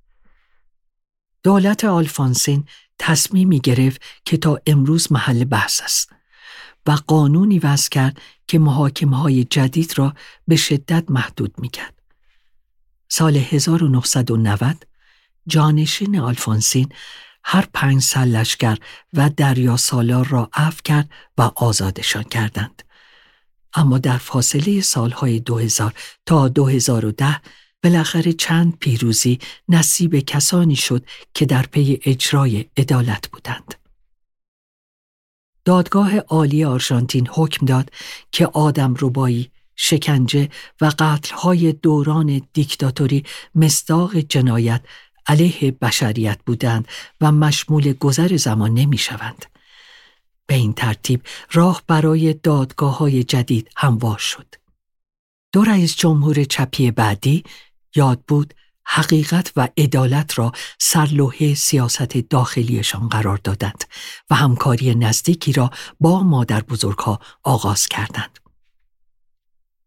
دولت 1.43 1.85
آلفانسین 1.85 2.65
تصمیمی 2.99 3.61
گرفت 3.61 4.03
که 4.25 4.37
تا 4.37 4.59
امروز 4.67 5.13
محل 5.13 5.45
بحث 5.45 5.81
است 5.83 6.13
و 6.87 6.91
قانونی 7.07 7.59
وضع 7.59 7.89
کرد 7.91 8.21
که 8.49 8.59
محاکمه 8.59 9.17
های 9.17 9.45
جدید 9.45 9.99
را 9.99 10.15
به 10.49 10.57
شدت 10.57 11.05
محدود 11.09 11.55
می 11.59 11.69
کرد. 11.69 11.95
سال 13.09 13.37
1990 13.37 14.87
جانشین 15.47 16.21
آلفونسین 16.21 16.89
هر 17.45 17.69
پنج 17.75 18.03
سال 18.03 18.29
لشکر 18.29 18.79
و 19.15 19.31
دریا 19.37 19.77
سالار 19.77 20.27
را 20.27 20.51
عفو 20.55 20.81
کرد 20.85 21.11
و 21.39 21.51
آزادشان 21.57 22.23
کردند. 22.23 22.83
اما 23.75 23.99
در 23.99 24.17
فاصله 24.19 24.81
سالهای 24.81 25.41
2000 25.41 25.95
تا 26.27 26.49
2010 26.49 27.41
بالاخره 27.83 28.33
چند 28.33 28.79
پیروزی 28.79 29.39
نصیب 29.69 30.19
کسانی 30.19 30.77
شد 30.77 31.07
که 31.35 31.47
در 31.47 31.63
پی 31.63 32.01
اجرای 32.05 32.65
عدالت 32.77 33.29
بودند. 33.29 33.75
دادگاه 35.69 36.19
عالی 36.19 36.65
آرژانتین 36.65 37.29
حکم 37.33 37.67
داد 37.67 37.91
که 38.33 38.47
آدم 38.47 38.95
ربایی، 39.01 39.51
شکنجه 39.77 40.49
و 40.81 40.93
قتلهای 40.99 41.73
دوران 41.73 42.43
دیکتاتوری 42.53 43.25
مصداق 43.55 44.17
جنایت 44.17 44.81
علیه 45.27 45.71
بشریت 45.71 46.39
بودند 46.47 46.89
و 47.21 47.33
مشمول 47.33 47.93
گذر 47.93 48.37
زمان 48.37 48.75
نمی 48.75 48.99
شوند. 48.99 49.45
به 50.47 50.55
این 50.55 50.73
ترتیب 50.73 51.23
راه 51.53 51.83
برای 51.87 52.35
دادگاه 52.35 52.99
های 52.99 53.25
جدید 53.25 53.71
هموار 53.77 54.19
شد. 54.19 54.55
دو 55.53 55.65
رئیس 55.65 55.97
جمهور 55.97 56.45
چپی 56.45 56.91
بعدی 56.91 57.45
یاد 57.97 58.21
بود 58.29 58.55
حقیقت 58.91 59.53
و 59.57 59.69
عدالت 59.77 60.39
را 60.39 60.53
سرلوحه 60.79 61.55
سیاست 61.55 62.17
داخلیشان 62.17 63.09
قرار 63.09 63.41
دادند 63.45 63.85
و 64.31 64.35
همکاری 64.35 64.95
نزدیکی 64.95 65.53
را 65.53 65.71
با 66.01 66.23
مادر 66.23 66.61
بزرگها 66.61 67.21
آغاز 67.43 67.87
کردند. 67.87 68.39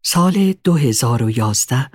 سال 0.02 0.54
2011 0.64 1.90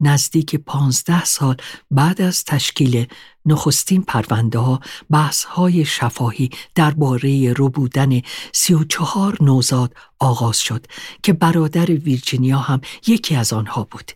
نزدیک 0.00 0.56
پانزده 0.56 1.24
سال 1.24 1.56
بعد 1.90 2.20
از 2.20 2.44
تشکیل 2.44 3.06
نخستین 3.46 4.02
پرونده 4.02 4.58
ها 4.58 4.80
بحث 5.10 5.44
های 5.44 5.84
شفاهی 5.84 6.50
درباره 6.74 7.54
ربودن 7.58 8.20
سی 8.52 8.74
و 8.74 8.84
چهار 8.84 9.36
نوزاد 9.40 9.94
آغاز 10.18 10.58
شد 10.58 10.86
که 11.22 11.32
برادر 11.32 11.86
ویرجینیا 11.86 12.58
هم 12.58 12.80
یکی 13.06 13.36
از 13.36 13.52
آنها 13.52 13.84
بود. 13.90 14.12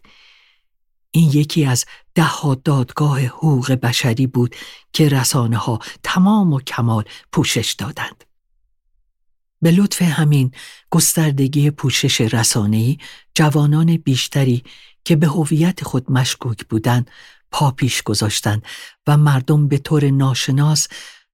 این 1.17 1.31
یکی 1.31 1.65
از 1.65 1.85
ده 2.15 2.55
دادگاه 2.65 3.21
حقوق 3.21 3.73
بشری 3.73 4.27
بود 4.27 4.57
که 4.93 5.09
رسانه 5.09 5.57
ها 5.57 5.79
تمام 6.03 6.53
و 6.53 6.61
کمال 6.61 7.05
پوشش 7.33 7.73
دادند. 7.73 8.25
به 9.63 9.71
لطف 9.71 10.03
همین 10.03 10.51
گستردگی 10.91 11.71
پوشش 11.71 12.21
رسانه‌ای 12.21 12.99
جوانان 13.35 13.97
بیشتری 13.97 14.65
که 15.05 15.17
به 15.17 15.27
هویت 15.27 15.85
خود 15.85 16.13
مشکوک 16.13 16.65
بودند 16.65 17.11
پا 17.51 17.71
پیش 17.71 18.03
گذاشتند 18.03 18.63
و 19.07 19.17
مردم 19.17 19.69
به 19.69 19.79
طور 19.79 20.11
ناشناس 20.11 20.89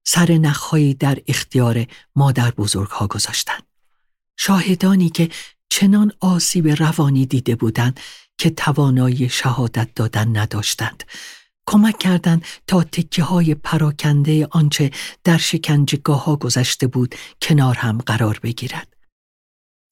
سر 0.04 0.32
نخهایی 0.32 0.94
در 0.94 1.18
اختیار 1.26 1.86
مادر 2.16 2.50
بزرگها 2.50 3.06
گذاشتند. 3.06 3.62
شاهدانی 4.36 5.10
که 5.10 5.28
چنان 5.68 6.12
آسیب 6.20 6.68
روانی 6.68 7.26
دیده 7.26 7.56
بودند 7.56 8.00
که 8.40 8.50
توانایی 8.50 9.28
شهادت 9.28 9.94
دادن 9.94 10.36
نداشتند 10.36 11.04
کمک 11.66 11.98
کردند 11.98 12.44
تا 12.66 12.82
تکه 12.82 13.22
های 13.22 13.54
پراکنده 13.54 14.48
آنچه 14.50 14.90
در 15.24 15.38
شکنجگاه 15.38 16.24
ها 16.24 16.36
گذشته 16.36 16.86
بود 16.86 17.14
کنار 17.42 17.76
هم 17.76 17.98
قرار 17.98 18.40
بگیرد. 18.42 18.96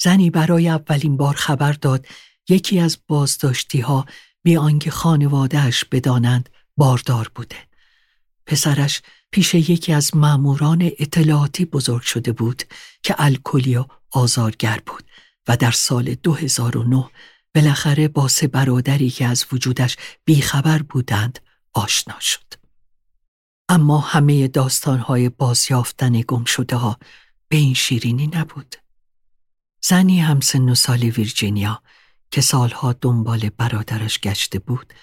زنی 0.03 0.31
برای 0.31 0.69
اولین 0.69 1.17
بار 1.17 1.35
خبر 1.35 1.73
داد 1.73 2.07
یکی 2.49 2.81
از 2.81 2.99
بازداشتی 3.09 3.81
ها 3.81 4.07
بی 4.43 4.57
آنکه 4.57 4.91
خانوادهش 4.91 5.85
بدانند 5.85 6.49
باردار 6.77 7.31
بوده. 7.35 7.57
پسرش 8.47 9.03
پیش 9.31 9.55
یکی 9.55 9.93
از 9.93 10.17
ماموران 10.17 10.91
اطلاعاتی 10.99 11.65
بزرگ 11.65 12.03
شده 12.03 12.33
بود 12.33 12.63
که 13.03 13.15
الکلی 13.19 13.77
و 13.77 13.85
آزارگر 14.11 14.81
بود 14.87 15.05
و 15.49 15.57
در 15.57 15.71
سال 15.71 16.15
2009 16.15 17.11
بالاخره 17.59 18.09
با 18.09 18.29
سه 18.29 18.47
برادری 18.47 19.11
که 19.11 19.27
از 19.27 19.47
وجودش 19.53 19.97
بیخبر 20.25 20.83
بودند 20.83 21.39
آشنا 21.73 22.21
شد. 22.21 22.55
اما 23.69 23.99
همه 23.99 24.49
داستانهای 24.49 25.29
بازیافتن 25.29 26.21
گم 26.21 26.45
شده 26.45 26.77
ها 26.77 26.99
به 27.49 27.57
این 27.57 27.75
شیرینی 27.75 28.27
نبود. 28.27 28.77
زنی 29.83 30.21
همسن 30.21 30.69
و 30.69 30.75
سال 30.75 31.03
ویرجینیا 31.03 31.83
که 32.31 32.41
سالها 32.41 32.93
دنبال 32.93 33.49
برادرش 33.49 34.21
گشته 34.21 34.59
بود 34.59 34.95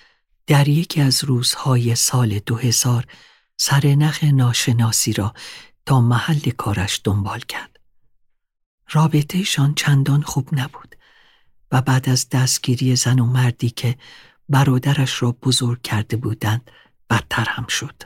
در 0.47 0.67
یکی 0.67 1.01
از 1.01 1.23
روزهای 1.23 1.95
سال 1.95 2.39
2000 2.39 3.05
سرنخ 3.57 4.23
ناشناسی 4.23 5.13
را 5.13 5.33
تا 5.85 6.01
محل 6.01 6.49
کارش 6.57 7.01
دنبال 7.03 7.39
کرد. 7.39 7.79
رابطهشان 8.91 9.73
چندان 9.73 10.21
خوب 10.21 10.49
نبود 10.51 10.95
و 11.71 11.81
بعد 11.81 12.09
از 12.09 12.29
دستگیری 12.29 12.95
زن 12.95 13.19
و 13.19 13.25
مردی 13.25 13.69
که 13.69 13.97
برادرش 14.49 15.21
را 15.21 15.31
بزرگ 15.31 15.81
کرده 15.81 16.17
بودند 16.17 16.71
بدتر 17.09 17.45
هم 17.49 17.67
شد. 17.67 18.03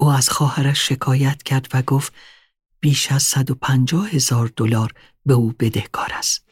او 0.00 0.08
از 0.08 0.28
خواهرش 0.28 0.88
شکایت 0.88 1.42
کرد 1.42 1.68
و 1.74 1.82
گفت 1.82 2.12
بیش 2.80 3.12
از 3.12 3.22
150 3.22 4.08
هزار 4.08 4.52
دلار 4.56 4.92
به 5.26 5.34
او 5.34 5.52
بدهکار 5.58 6.08
است. 6.12 6.48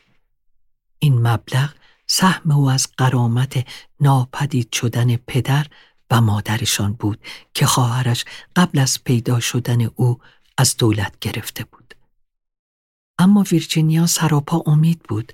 این 0.98 1.26
مبلغ 1.28 1.74
سهم 2.06 2.50
او 2.50 2.70
از 2.70 2.88
قرامت 2.96 3.66
ناپدید 4.00 4.72
شدن 4.72 5.16
پدر 5.16 5.66
و 6.10 6.20
مادرشان 6.20 6.92
بود 6.92 7.24
که 7.54 7.66
خواهرش 7.66 8.24
قبل 8.56 8.78
از 8.78 9.04
پیدا 9.04 9.40
شدن 9.40 9.82
او 9.82 10.20
از 10.58 10.76
دولت 10.76 11.18
گرفته 11.20 11.64
بود. 11.64 11.94
اما 13.18 13.44
ویرجینیا 13.50 14.06
سراپا 14.06 14.62
امید 14.66 15.02
بود 15.02 15.32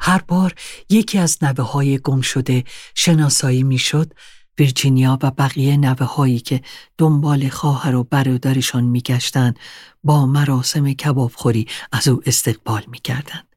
هر 0.00 0.22
بار 0.28 0.54
یکی 0.88 1.18
از 1.18 1.38
نوه 1.42 1.64
های 1.64 1.98
گم 1.98 2.20
شده 2.20 2.64
شناسایی 2.94 3.62
می‌شد 3.62 4.14
ویرجینیا 4.58 5.18
و 5.22 5.30
بقیه 5.30 5.76
نوه 5.76 6.06
هایی 6.06 6.40
که 6.40 6.62
دنبال 6.98 7.48
خواهر 7.48 7.94
و 7.94 8.04
برادرشان 8.04 8.84
میگشتند 8.84 9.58
با 10.04 10.26
مراسم 10.26 10.92
کبابخوری 10.92 11.66
از 11.92 12.08
او 12.08 12.22
استقبال 12.26 12.84
می‌کردند. 12.88 13.56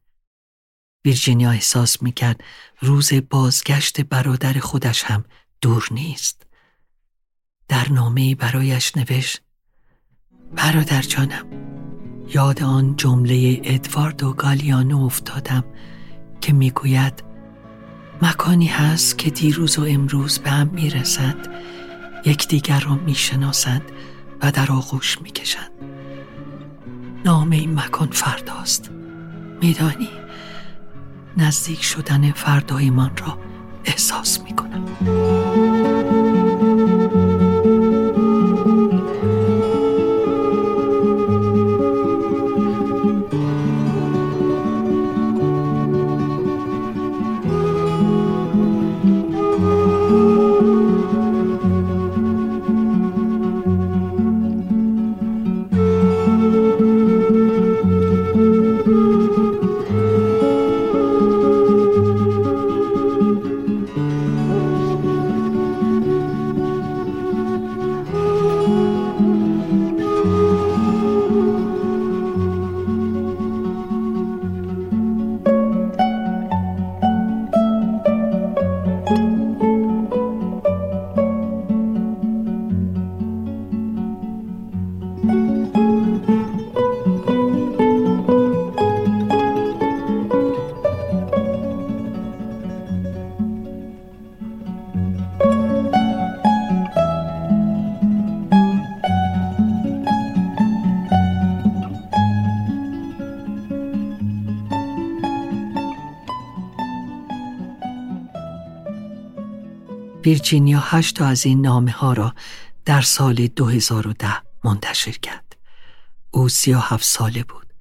ویرجینیا 1.05 1.51
احساس 1.51 2.01
می‌کرد 2.01 2.43
روز 2.79 3.13
بازگشت 3.29 4.01
برادر 4.01 4.53
خودش 4.59 5.03
هم 5.03 5.25
دور 5.61 5.87
نیست. 5.91 6.45
در 7.67 7.91
نامه 7.91 8.35
برایش 8.35 8.97
نوشت 8.97 9.41
برادر 10.55 11.01
جانم 11.01 11.45
یاد 12.33 12.63
آن 12.63 12.95
جمله 12.95 13.61
ادواردو 13.63 14.33
گالیانو 14.33 15.05
افتادم 15.05 15.63
که 16.41 16.53
می‌گوید 16.53 17.23
مکانی 18.21 18.67
هست 18.67 19.17
که 19.17 19.29
دیروز 19.29 19.79
و 19.79 19.85
امروز 19.85 20.39
به 20.39 20.49
هم 20.49 20.67
می‌رسند 20.67 21.47
یکدیگر 22.25 22.79
را 22.79 22.95
می‌شناسند 22.95 23.81
و 24.41 24.51
در 24.51 24.71
آغوش 24.71 25.21
می‌کشند. 25.21 25.71
نام 27.25 27.51
این 27.51 27.79
مکان 27.79 28.07
فرداست. 28.11 28.91
میدانی؟ 29.61 30.09
نزدیک 31.37 31.83
شدن 31.83 32.31
فردایمان 32.31 33.11
را 33.17 33.37
احساس 33.85 34.41
می‌کنم. 34.41 34.85
ویرجینیا 110.25 110.79
هشت 110.79 111.15
تا 111.15 111.25
از 111.25 111.45
این 111.45 111.61
نامه 111.61 111.91
ها 111.91 112.13
را 112.13 112.35
در 112.85 113.01
سال 113.01 113.47
2010 113.47 114.27
منتشر 114.63 115.11
کرد. 115.11 115.55
او 116.31 116.49
سی 116.49 116.73
و 116.73 116.79
هفت 116.79 117.03
ساله 117.05 117.43
بود. 117.43 117.73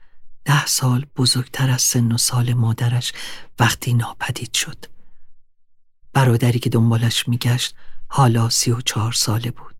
ده 0.44 0.66
سال 0.66 1.06
بزرگتر 1.16 1.70
از 1.70 1.82
سن 1.82 2.12
و 2.12 2.18
سال 2.18 2.54
مادرش 2.54 3.12
وقتی 3.58 3.94
ناپدید 3.94 4.54
شد. 4.54 4.84
برادری 6.12 6.58
که 6.58 6.70
دنبالش 6.70 7.28
میگشت 7.28 7.74
حالا 8.08 8.48
سی 8.48 8.70
و 8.70 8.80
چهار 8.80 9.12
ساله 9.12 9.50
بود. 9.50 9.74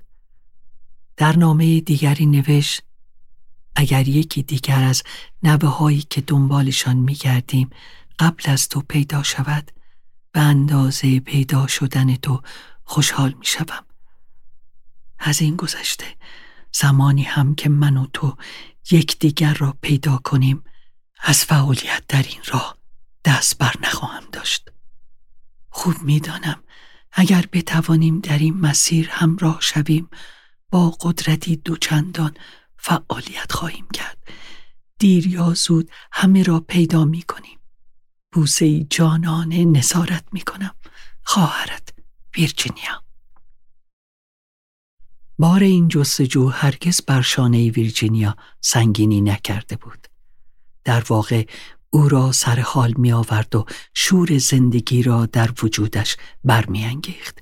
در 1.17 1.37
نامه 1.37 1.81
دیگری 1.81 2.27
نوشت 2.27 2.83
اگر 3.77 4.09
یکی 4.09 4.43
دیگر 4.43 4.83
از 4.83 5.03
نبه 5.43 5.67
هایی 5.67 6.07
که 6.11 6.21
دنبالشان 6.21 6.97
میگردیم 6.97 7.71
قبل 8.19 8.51
از 8.51 8.69
تو 8.69 8.81
پیدا 8.81 9.23
شود 9.23 9.71
به 10.33 10.41
اندازه 10.41 11.21
پیدا 11.21 11.67
شدن 11.67 12.17
تو 12.17 12.43
خوشحال 12.85 13.35
می 13.39 13.47
شدم. 13.47 13.87
از 15.19 15.41
این 15.43 15.57
گذشته 15.57 16.17
زمانی 16.73 17.23
هم 17.23 17.55
که 17.55 17.69
من 17.69 17.97
و 17.97 18.07
تو 18.13 18.37
یکدیگر 18.91 19.55
را 19.55 19.79
پیدا 19.81 20.17
کنیم 20.17 20.65
از 21.21 21.45
فعالیت 21.45 22.03
در 22.09 22.23
این 22.23 22.41
راه 22.47 22.79
دست 23.25 23.59
بر 23.59 23.75
نخواهم 23.83 24.25
داشت. 24.33 24.69
خوب 25.69 26.03
می‌دانم 26.03 26.63
اگر 27.13 27.45
بتوانیم 27.53 28.21
در 28.21 28.39
این 28.39 28.61
مسیر 28.61 29.09
همراه 29.11 29.59
شویم 29.61 30.11
با 30.71 30.91
قدرتی 31.01 31.57
دوچندان 31.57 32.35
فعالیت 32.77 33.53
خواهیم 33.53 33.89
کرد. 33.95 34.19
دیر 34.99 35.27
یا 35.27 35.55
زود 35.55 35.91
همه 36.13 36.43
را 36.43 36.61
پیدا 36.61 37.05
می 37.05 37.23
کنیم. 37.23 37.60
بوسه 38.33 38.85
جانانه 38.85 39.65
نصارت 39.65 40.25
می 40.33 40.41
کنم. 40.41 40.75
خواهرت 41.23 41.89
ویرجینیا 42.37 43.03
بار 45.39 45.63
این 45.63 45.89
جستجو 45.89 46.49
هرگز 46.49 47.03
بر 47.03 47.23
شانه 47.23 47.71
ویرجینیا 47.71 48.37
سنگینی 48.61 49.21
نکرده 49.21 49.77
بود. 49.77 50.09
در 50.85 51.05
واقع 51.09 51.47
او 51.91 52.09
را 52.09 52.33
سر 52.33 52.61
حال 52.61 52.95
می 52.97 53.13
آورد 53.13 53.57
و 53.57 53.67
شور 53.95 54.39
زندگی 54.39 55.03
را 55.03 55.27
در 55.27 55.51
وجودش 55.63 56.17
برمیانگیخت. 56.45 57.39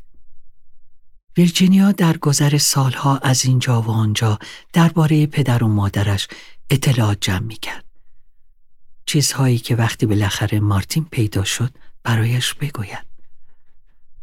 ویرجینیا 1.36 1.93
در 1.93 2.16
گذر 2.16 2.59
سالها 2.59 3.18
از 3.18 3.45
اینجا 3.45 3.82
و 3.82 3.91
آنجا 3.91 4.39
درباره 4.72 5.26
پدر 5.26 5.64
و 5.64 5.68
مادرش 5.68 6.28
اطلاعات 6.70 7.18
جمع 7.20 7.39
می 7.39 7.57
کرد. 7.57 7.88
چیزهایی 9.09 9.59
که 9.59 9.76
وقتی 9.76 10.06
بالاخره 10.06 10.61
مارتین 10.61 11.04
پیدا 11.04 11.44
شد 11.44 11.74
برایش 12.02 12.54
بگوید. 12.54 13.06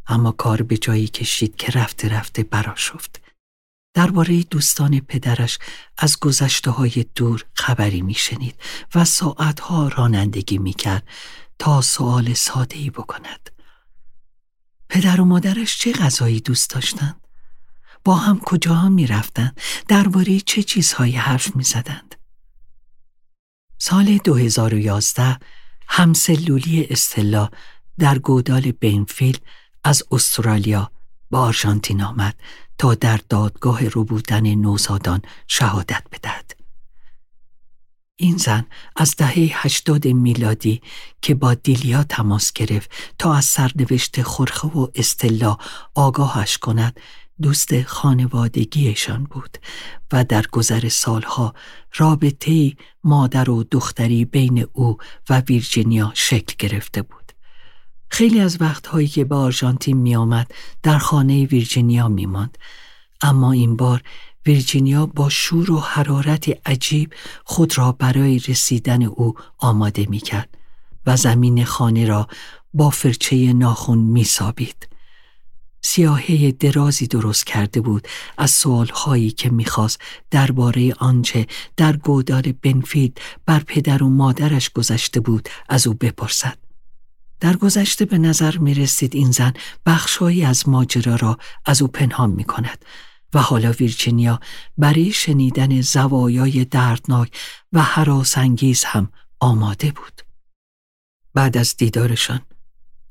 اما 0.07 0.31
کار 0.31 0.61
به 0.61 0.77
جایی 0.77 1.07
کشید 1.07 1.55
که 1.55 1.71
رفته 1.71 2.09
رفته 2.09 2.43
براشفت. 2.43 3.21
درباره 3.93 4.43
دوستان 4.43 4.99
پدرش 4.99 5.59
از 5.97 6.19
گذشته 6.19 6.71
های 6.71 7.05
دور 7.15 7.45
خبری 7.53 8.01
میشنید 8.01 8.55
و 8.95 9.05
ساعتها 9.05 9.88
رانندگی 9.88 10.57
می‌کرد 10.57 11.07
تا 11.59 11.81
سوال 11.81 12.33
ساده 12.33 12.77
ای 12.77 12.89
بکند. 12.89 13.49
پدر 14.89 15.21
و 15.21 15.25
مادرش 15.25 15.79
چه 15.79 15.91
غذایی 15.91 16.39
دوست 16.39 16.69
داشتند؟ 16.69 17.21
با 18.03 18.15
هم 18.15 18.39
کجاها 18.39 18.89
می‌رفتند؟ 18.89 19.59
درباره 19.88 20.39
چه 20.39 20.63
چیزهایی 20.63 21.15
حرف 21.15 21.55
می‌زدند؟ 21.55 22.14
سال 23.78 24.17
2011 24.17 25.39
همسلولی 25.88 26.88
استلا 26.89 27.49
در 27.99 28.19
گودال 28.19 28.71
بینفیل 28.71 29.38
از 29.84 30.03
استرالیا 30.11 30.91
با 31.32 31.39
آرژانتین 31.39 32.01
آمد 32.01 32.36
تا 32.78 32.95
در 32.95 33.19
دادگاه 33.30 33.80
ربودن 33.84 34.55
نوزادان 34.55 35.21
شهادت 35.47 36.03
بدهد. 36.11 36.55
این 38.15 38.38
زن 38.38 38.65
از 38.95 39.15
دهه 39.15 39.49
هشتاد 39.53 40.07
میلادی 40.07 40.82
که 41.21 41.36
با 41.36 41.53
دیلیا 41.53 42.03
تماس 42.03 42.53
گرفت 42.53 42.91
تا 43.19 43.34
از 43.34 43.45
سرنوشت 43.45 44.21
خرخه 44.21 44.67
و 44.67 44.88
استلا 44.95 45.57
آگاهش 45.93 46.57
کند 46.57 46.99
دوست 47.41 47.81
خانوادگیشان 47.81 49.23
بود 49.23 49.57
و 50.11 50.23
در 50.23 50.45
گذر 50.51 50.89
سالها 50.89 51.53
رابطه 51.95 52.73
مادر 53.03 53.49
و 53.49 53.63
دختری 53.63 54.25
بین 54.25 54.67
او 54.73 54.97
و 55.29 55.39
ویرجینیا 55.39 56.11
شکل 56.15 56.55
گرفته 56.59 57.01
بود. 57.01 57.31
خیلی 58.09 58.39
از 58.39 58.61
وقتهایی 58.61 59.07
که 59.07 59.25
به 59.25 59.36
آرژانتین 59.36 59.97
می 59.97 60.15
آمد 60.15 60.51
در 60.83 60.97
خانه 60.97 61.45
ویرجینیا 61.45 62.07
می 62.07 62.25
ماند. 62.25 62.57
اما 63.21 63.51
این 63.51 63.75
بار 63.75 64.01
ویرجینیا 64.45 65.05
با 65.05 65.29
شور 65.29 65.71
و 65.71 65.79
حرارت 65.79 66.67
عجیب 66.67 67.13
خود 67.43 67.77
را 67.77 67.91
برای 67.91 68.39
رسیدن 68.39 69.03
او 69.03 69.33
آماده 69.57 70.05
می 70.09 70.19
کرد 70.19 70.57
و 71.05 71.17
زمین 71.17 71.65
خانه 71.65 72.05
را 72.05 72.27
با 72.73 72.89
فرچه 72.89 73.53
ناخون 73.53 73.97
می 73.97 74.23
سابید. 74.23 74.88
سیاهه 75.86 76.51
درازی 76.51 77.07
درست 77.07 77.45
کرده 77.45 77.81
بود 77.81 78.07
از 78.38 78.51
سوالهایی 78.51 79.31
که 79.31 79.49
می‌خواست 79.49 80.01
درباره 80.31 80.93
آنچه 80.93 81.47
در 81.77 81.97
گودار 81.97 82.43
بنفید 82.61 83.21
بر 83.45 83.59
پدر 83.59 84.03
و 84.03 84.09
مادرش 84.09 84.69
گذشته 84.69 85.19
بود 85.19 85.49
از 85.69 85.88
او 85.88 85.93
بپرسد. 85.93 86.57
در 87.39 87.55
گذشته 87.55 88.05
به 88.05 88.17
نظر 88.17 88.57
می 88.57 88.73
رسید 88.73 89.15
این 89.15 89.31
زن 89.31 89.53
بخشهایی 89.86 90.45
از 90.45 90.69
ماجرا 90.69 91.15
را 91.15 91.38
از 91.65 91.81
او 91.81 91.88
پنهان 91.88 92.29
می 92.29 92.43
کند 92.43 92.86
و 93.33 93.39
حالا 93.39 93.71
ویرجینیا 93.71 94.39
برای 94.77 95.11
شنیدن 95.11 95.81
زوایای 95.81 96.65
دردناک 96.65 97.38
و 97.73 97.81
حراسانگیز 97.81 98.83
هم 98.83 99.09
آماده 99.39 99.91
بود. 99.91 100.21
بعد 101.33 101.57
از 101.57 101.77
دیدارشان 101.77 102.41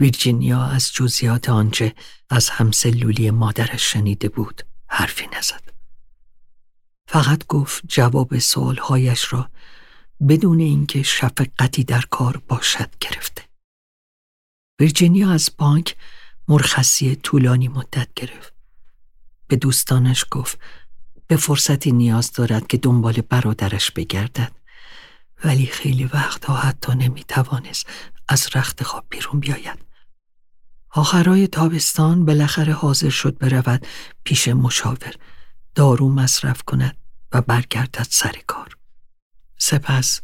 ویرجینیا 0.00 0.62
از 0.64 0.92
جزیات 0.92 1.48
آنچه 1.48 1.94
از 2.30 2.48
همسلولی 2.48 3.30
مادرش 3.30 3.92
شنیده 3.92 4.28
بود 4.28 4.62
حرفی 4.86 5.26
نزد. 5.38 5.72
فقط 7.08 7.46
گفت 7.46 7.82
جواب 7.88 8.38
سوالهایش 8.38 9.32
را 9.32 9.50
بدون 10.28 10.60
اینکه 10.60 11.02
شفقتی 11.02 11.84
در 11.84 12.00
کار 12.10 12.42
باشد 12.48 12.90
گرفته. 13.00 13.42
ویرجینیا 14.80 15.30
از 15.30 15.50
بانک 15.58 15.96
مرخصی 16.48 17.16
طولانی 17.16 17.68
مدت 17.68 18.08
گرفت. 18.16 18.54
به 19.48 19.56
دوستانش 19.56 20.24
گفت 20.30 20.58
به 21.26 21.36
فرصتی 21.36 21.92
نیاز 21.92 22.32
دارد 22.32 22.66
که 22.66 22.76
دنبال 22.76 23.12
برادرش 23.12 23.90
بگردد. 23.90 24.52
ولی 25.44 25.66
خیلی 25.66 26.04
وقتها 26.04 26.56
حتی 26.56 26.94
نمی‌توانست 26.94 27.86
از 28.28 28.48
رخت 28.54 28.82
خواب 28.82 29.06
بیرون 29.10 29.40
بیاید. 29.40 29.84
آخرای 30.90 31.46
تابستان 31.46 32.24
بالاخره 32.24 32.72
حاضر 32.72 33.10
شد 33.10 33.38
برود 33.38 33.86
پیش 34.24 34.48
مشاور 34.48 35.14
دارو 35.74 36.08
مصرف 36.08 36.62
کند 36.62 36.96
و 37.32 37.40
برگردد 37.40 38.06
سر 38.10 38.36
کار. 38.46 38.76
سپس 39.58 40.20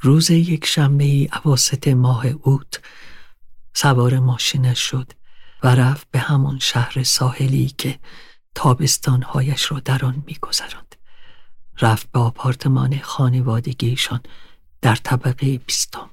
روز 0.00 0.30
یک 0.30 0.66
شنبه 0.66 1.04
ای 1.04 1.28
عواست 1.32 1.88
ماه 1.88 2.26
اوت 2.26 2.80
سوار 3.74 4.18
ماشینش 4.18 4.78
شد 4.78 5.12
و 5.62 5.74
رفت 5.74 6.10
به 6.10 6.18
همون 6.18 6.58
شهر 6.58 7.02
ساحلی 7.02 7.68
که 7.68 7.98
تابستانهایش 8.54 9.72
را 9.72 9.80
در 9.80 10.04
آن 10.04 10.22
میگذراند 10.26 10.96
رفت 11.80 12.12
به 12.12 12.18
آپارتمان 12.18 12.98
خانوادگیشان 12.98 14.20
در 14.80 14.96
طبقه 14.96 15.58
بیستم 15.58 16.10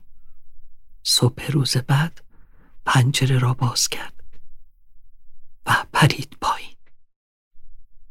صبح 1.12 1.52
روز 1.52 1.78
بعد 1.78 2.22
پنجره 2.86 3.40
را 3.40 3.54
باز 3.54 3.88
کرد 3.88 4.24
و 5.66 5.86
پرید 5.94 6.38
پایین. 6.42 6.76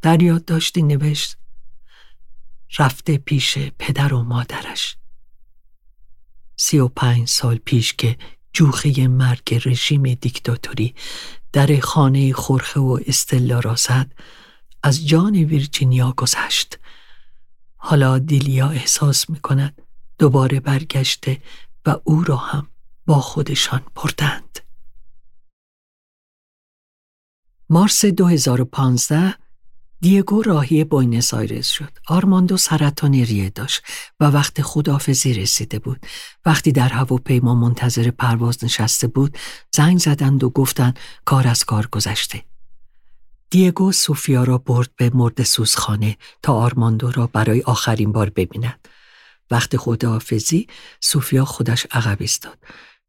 در 0.02 0.22
یادداشتی 0.22 0.82
نوشت 0.82 1.38
رفته 2.78 3.18
پیش 3.18 3.58
پدر 3.58 4.14
و 4.14 4.22
مادرش. 4.22 4.96
سی 6.56 6.78
و 6.78 6.88
پنج 6.88 7.28
سال 7.28 7.56
پیش 7.56 7.92
که 7.92 8.18
جوخه 8.52 9.08
مرگ 9.08 9.62
رژیم 9.64 10.14
دیکتاتوری 10.14 10.94
در 11.52 11.80
خانه 11.80 12.32
خورخه 12.32 12.80
و 12.80 12.98
استلا 13.06 13.60
را 13.60 13.74
زد 13.74 14.12
از 14.82 15.06
جان 15.08 15.34
ویرجینیا 15.34 16.12
گذشت. 16.12 16.78
حالا 17.76 18.18
دیلیا 18.18 18.68
احساس 18.68 19.30
می 19.30 19.40
کند 19.40 19.82
دوباره 20.18 20.60
برگشته 20.60 21.42
و 21.86 21.96
او 22.04 22.24
را 22.24 22.36
هم 22.36 22.68
با 23.08 23.20
خودشان 23.20 23.82
بردند 23.94 24.58
مارس 27.70 28.04
2015 28.04 29.34
دیگو 30.00 30.42
راهی 30.42 30.84
بوینس 30.84 31.34
آیرس 31.34 31.68
شد. 31.68 31.98
آرماندو 32.06 32.56
سرطان 32.56 33.12
ریه 33.12 33.50
داشت 33.50 33.82
و 34.20 34.24
وقت 34.24 34.62
خدافزی 34.62 35.34
رسیده 35.34 35.78
بود. 35.78 36.06
وقتی 36.46 36.72
در 36.72 36.88
هواپیما 36.88 37.54
منتظر 37.54 38.10
پرواز 38.10 38.64
نشسته 38.64 39.06
بود، 39.06 39.38
زنگ 39.74 39.98
زدند 39.98 40.44
و 40.44 40.50
گفتند 40.50 40.98
کار 41.24 41.48
از 41.48 41.64
کار 41.64 41.86
گذشته. 41.86 42.44
دیگو 43.50 43.92
سوفیا 43.92 44.44
را 44.44 44.58
برد 44.58 44.90
به 44.96 45.10
مرد 45.14 45.42
سوزخانه 45.42 46.16
تا 46.42 46.54
آرماندو 46.54 47.10
را 47.10 47.26
برای 47.26 47.62
آخرین 47.62 48.12
بار 48.12 48.30
ببیند. 48.30 48.88
وقت 49.50 49.76
خداحافظی 49.76 50.66
سوفیا 51.00 51.44
خودش 51.44 51.86
عقب 51.90 52.16
ایستاد. 52.20 52.58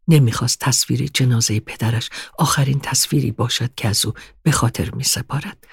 نمی‌خواست 0.10 0.60
تصویر 0.60 1.10
جنازه 1.14 1.60
پدرش 1.60 2.10
آخرین 2.38 2.80
تصویری 2.80 3.32
باشد 3.32 3.76
که 3.76 3.88
از 3.88 4.06
او 4.06 4.14
به 4.44 4.52
خاطر 4.52 4.92
می 4.92 5.04
سپارد. 5.04 5.68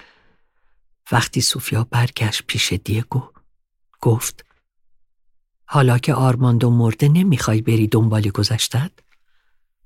وقتی 1.11 1.41
سوفیا 1.41 1.83
برگشت 1.83 2.43
پیش 2.47 2.73
دیگو 2.73 3.31
گفت 4.01 4.45
حالا 5.65 5.97
که 5.97 6.13
آرماندو 6.13 6.69
مرده 6.69 7.07
نمی‌خوای 7.07 7.61
بری 7.61 7.87
دنبال 7.87 8.29
گذشتد؟ 8.29 8.91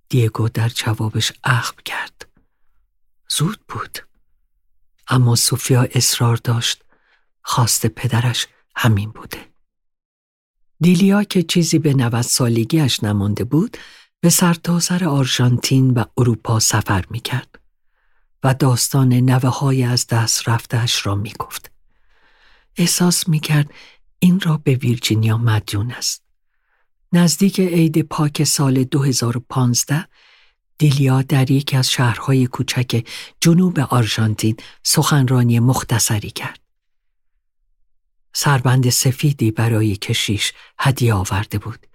دیگو 0.10 0.50
در 0.50 0.70
جوابش 0.70 1.32
اخم 1.44 1.76
کرد. 1.86 2.28
زود 3.30 3.60
بود. 3.68 3.98
اما 5.08 5.36
سوفیا 5.36 5.88
اصرار 5.92 6.38
داشت 6.38 6.84
خواست 7.42 7.88
پدرش 7.88 8.48
همین 8.76 9.12
بوده. 9.12 9.52
دیلیا 10.80 11.24
که 11.24 11.44
چیزی 11.44 11.80
به 11.80 11.94
نوت 11.94 12.22
سالگیش 12.22 13.04
نمانده 13.04 13.44
بود 13.44 13.78
به 14.24 14.30
سرتاسر 14.30 15.06
آرژانتین 15.06 15.92
و 15.92 16.04
اروپا 16.18 16.60
سفر 16.60 17.06
می 17.10 17.20
کرد 17.20 17.60
و 18.44 18.54
داستان 18.54 19.14
نوه 19.14 19.50
های 19.50 19.84
از 19.84 20.08
دست 20.08 20.50
رفتهش 20.50 21.06
را 21.06 21.16
می 21.16 21.34
گفت. 21.40 21.72
احساس 22.76 23.28
می 23.28 23.40
کرد 23.40 23.72
این 24.20 24.40
را 24.40 24.58
به 24.58 24.76
ویرجینیا 24.76 25.38
مدیون 25.38 25.92
است. 25.92 26.24
نزدیک 27.14 27.60
عید 27.60 28.02
پاک 28.02 28.44
سال 28.44 28.84
2015 28.84 30.08
دیلیا 30.78 31.22
در 31.22 31.52
یکی 31.52 31.78
از 31.78 31.92
شهرهای 31.92 32.48
کوچک 32.48 33.08
جنوب 33.40 33.80
آرژانتین 33.80 34.58
سخنرانی 34.84 35.60
مختصری 35.60 36.32
کرد. 36.32 36.60
سربند 38.34 38.90
سفیدی 38.90 39.52
برای 39.52 39.96
کشیش 39.96 40.54
هدیه 40.80 41.14
آورده 41.14 41.58
بود. 41.58 41.88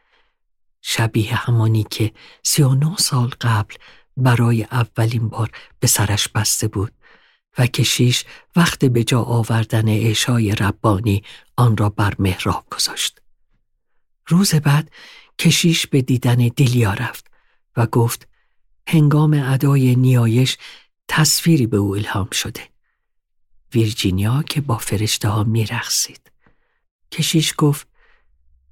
شبیه 0.88 1.34
همانی 1.34 1.86
که 1.90 2.12
سی 2.42 2.62
و 2.62 2.74
نه 2.74 2.96
سال 2.96 3.30
قبل 3.40 3.74
برای 4.16 4.62
اولین 4.62 5.28
بار 5.28 5.50
به 5.80 5.86
سرش 5.86 6.28
بسته 6.28 6.68
بود 6.68 6.92
و 7.58 7.66
کشیش 7.66 8.24
وقت 8.56 8.84
به 8.84 9.04
جا 9.04 9.22
آوردن 9.22 9.88
عشای 9.88 10.54
ربانی 10.54 11.22
آن 11.56 11.76
را 11.76 11.88
بر 11.88 12.14
محراب 12.18 12.66
گذاشت. 12.70 13.20
روز 14.26 14.54
بعد 14.54 14.90
کشیش 15.38 15.86
به 15.86 16.02
دیدن 16.02 16.36
دیلیا 16.36 16.92
رفت 16.92 17.26
و 17.76 17.86
گفت 17.86 18.28
هنگام 18.88 19.42
ادای 19.44 19.96
نیایش 19.96 20.56
تصویری 21.08 21.66
به 21.66 21.76
او 21.76 21.96
الهام 21.96 22.30
شده. 22.32 22.68
ویرجینیا 23.74 24.42
که 24.42 24.60
با 24.60 24.78
فرشته 24.78 25.28
ها 25.28 25.44
می 25.44 25.66
رخصید. 25.66 26.32
کشیش 27.12 27.54
گفت 27.58 27.95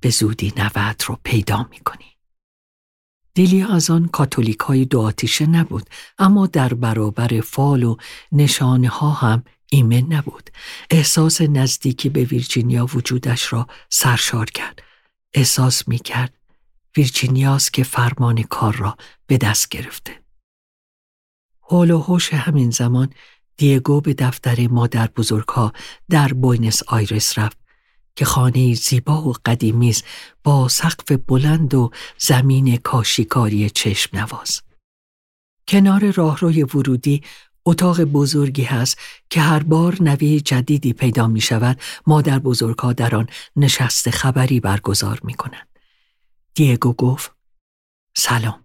به 0.04 0.10
زودی 0.10 0.52
نوت 0.56 1.02
رو 1.02 1.18
پیدا 1.22 1.68
می 1.70 1.78
کنی. 1.78 2.04
دیلیا 3.34 3.68
از 3.68 3.90
آن 3.90 4.08
کاتولیک 4.08 4.58
های 4.58 4.84
دو 4.84 5.00
آتیشه 5.00 5.46
نبود 5.46 5.90
اما 6.18 6.46
در 6.46 6.74
برابر 6.74 7.40
فال 7.40 7.82
و 7.82 7.96
نشانه 8.32 8.88
ها 8.88 9.10
هم 9.10 9.44
ایمن 9.70 10.12
نبود. 10.12 10.50
احساس 10.90 11.40
نزدیکی 11.40 12.08
به 12.08 12.24
ویرجینیا 12.24 12.86
وجودش 12.94 13.52
را 13.52 13.66
سرشار 13.90 14.46
کرد. 14.46 14.82
احساس 15.34 15.88
می 15.88 15.98
کرد 15.98 16.34
ویرجینیاست 16.96 17.72
که 17.72 17.82
فرمان 17.82 18.42
کار 18.42 18.76
را 18.76 18.96
به 19.26 19.38
دست 19.38 19.68
گرفته. 19.68 20.22
حال 21.60 21.90
و 21.90 21.98
حوش 21.98 22.34
همین 22.34 22.70
زمان 22.70 23.12
دیگو 23.56 24.00
به 24.00 24.14
دفتر 24.14 24.66
مادر 24.68 25.06
بزرگها 25.06 25.72
در 26.10 26.28
بوینس 26.28 26.82
آیرس 26.82 27.38
رفت 27.38 27.63
که 28.16 28.24
خانه 28.24 28.74
زیبا 28.74 29.22
و 29.22 29.34
قدیمی 29.44 29.94
با 30.44 30.68
سقف 30.68 31.12
بلند 31.12 31.74
و 31.74 31.90
زمین 32.18 32.76
کاشیکاری 32.76 33.70
چشم 33.70 34.18
نواز. 34.18 34.62
کنار 35.68 36.10
راهروی 36.10 36.62
ورودی 36.62 37.22
اتاق 37.66 38.00
بزرگی 38.00 38.62
هست 38.62 38.98
که 39.30 39.40
هر 39.40 39.62
بار 39.62 40.02
نوی 40.02 40.40
جدیدی 40.40 40.92
پیدا 40.92 41.26
می 41.26 41.40
شود 41.40 41.80
مادر 42.06 42.38
بزرگها 42.38 42.92
در 42.92 43.16
آن 43.16 43.28
نشست 43.56 44.10
خبری 44.10 44.60
برگزار 44.60 45.20
می 45.22 45.34
کنند. 45.34 45.68
دیگو 46.54 46.92
گفت 46.92 47.32
سلام. 48.16 48.64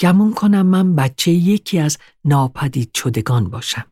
گمون 0.00 0.34
کنم 0.34 0.66
من 0.66 0.94
بچه 0.94 1.30
یکی 1.30 1.78
از 1.78 1.98
ناپدید 2.24 2.90
شدگان 2.94 3.50
باشم. 3.50 3.86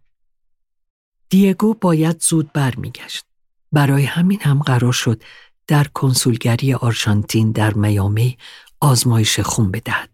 دیگو 1.28 1.74
باید 1.74 2.22
زود 2.22 2.53
برمیگشت. 2.53 3.28
برای 3.73 4.05
همین 4.05 4.41
هم 4.43 4.59
قرار 4.59 4.93
شد 4.93 5.23
در 5.66 5.85
کنسولگری 5.85 6.75
آرژانتین 6.75 7.53
در 7.53 7.75
میامی 7.75 8.39
آزمایش 8.81 9.41
خون 9.41 9.71
بدهد. 9.71 10.11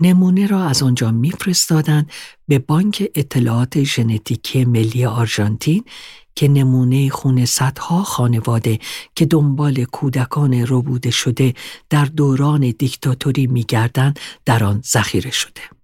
نمونه 0.00 0.46
را 0.46 0.64
از 0.64 0.82
آنجا 0.82 1.10
میفرستادند 1.10 2.10
به 2.48 2.58
بانک 2.58 3.10
اطلاعات 3.14 3.82
ژنتیکی 3.82 4.64
ملی 4.64 5.04
آرژانتین 5.04 5.84
که 6.34 6.48
نمونه 6.48 7.10
خون 7.10 7.44
صدها 7.44 8.02
خانواده 8.02 8.78
که 9.14 9.26
دنبال 9.26 9.84
کودکان 9.84 10.64
ربوده 10.68 11.10
شده 11.10 11.54
در 11.90 12.04
دوران 12.04 12.60
دیکتاتوری 12.78 13.46
میگردند 13.46 14.20
در 14.44 14.64
آن 14.64 14.82
ذخیره 14.84 15.30
شده. 15.30 15.79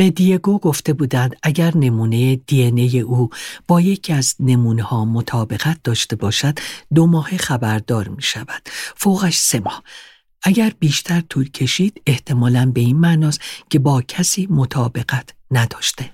به 0.00 0.10
دیگو 0.10 0.58
گفته 0.58 0.92
بودند 0.92 1.36
اگر 1.42 1.76
نمونه 1.76 2.36
دی 2.36 3.00
او 3.00 3.30
با 3.68 3.80
یکی 3.80 4.12
از 4.12 4.34
نمونه 4.40 4.82
ها 4.82 5.04
مطابقت 5.04 5.80
داشته 5.84 6.16
باشد 6.16 6.58
دو 6.94 7.06
ماه 7.06 7.36
خبردار 7.36 8.08
می 8.08 8.22
شود. 8.22 8.62
فوقش 8.96 9.36
سه 9.36 9.60
ماه. 9.60 9.82
اگر 10.42 10.72
بیشتر 10.78 11.20
طول 11.20 11.50
کشید 11.50 12.02
احتمالا 12.06 12.70
به 12.74 12.80
این 12.80 12.98
معناست 12.98 13.40
که 13.70 13.78
با 13.78 14.02
کسی 14.02 14.46
مطابقت 14.50 15.34
نداشته. 15.50 16.10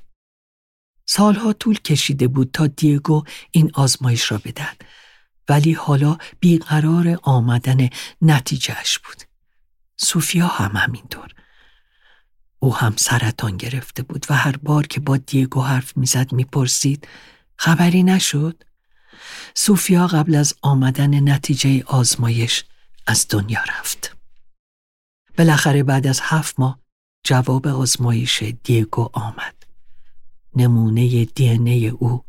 سالها 1.05 1.53
طول 1.53 1.78
کشیده 1.78 2.28
بود 2.28 2.51
تا 2.53 2.66
دیگو 2.66 3.24
این 3.51 3.70
آزمایش 3.74 4.32
را 4.32 4.39
بدهد 4.45 4.82
ولی 5.49 5.72
حالا 5.72 6.18
بیقرار 6.41 7.18
آمدن 7.22 7.89
نتیجهش 8.22 8.99
بود. 8.99 9.22
سوفیا 9.97 10.47
هم 10.47 10.76
همینطور. 10.76 11.45
او 12.67 12.77
هم 12.77 12.95
سرطان 12.97 13.57
گرفته 13.57 14.03
بود 14.03 14.27
و 14.31 14.35
هر 14.35 14.57
بار 14.57 14.87
که 14.87 15.01
با 15.01 15.17
دیگو 15.17 15.62
حرف 15.62 15.97
می‌زد 15.97 16.33
می‌پرسید 16.33 17.09
خبری 17.57 18.03
نشد؟ 18.03 18.64
سوفیا 19.55 20.07
قبل 20.07 20.35
از 20.35 20.55
آمدن 20.62 21.33
نتیجه 21.33 21.85
آزمایش 21.87 22.64
از 23.07 23.27
دنیا 23.31 23.61
رفت. 23.69 24.17
بالاخره 25.39 25.83
بعد 25.83 26.07
از 26.07 26.21
هفت 26.23 26.61
ماه 26.61 26.79
جواب 27.25 27.67
آزمایش 27.67 28.43
دیگو 28.43 29.11
آمد. 29.12 29.55
نمونه 30.57 31.25
دی 31.25 31.89
او 31.89 32.25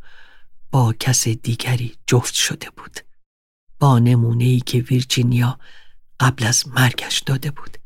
با 0.72 0.94
کس 1.00 1.28
دیگری 1.28 1.96
جفت 2.08 2.34
شده 2.34 2.70
بود. 2.70 3.00
با 3.80 4.00
نمونه 4.00 4.44
ای 4.44 4.60
که 4.60 4.78
ویرجینیا 4.78 5.60
قبل 6.20 6.46
از 6.46 6.68
مرگش 6.68 7.20
داده 7.20 7.52
بود. 7.52 7.78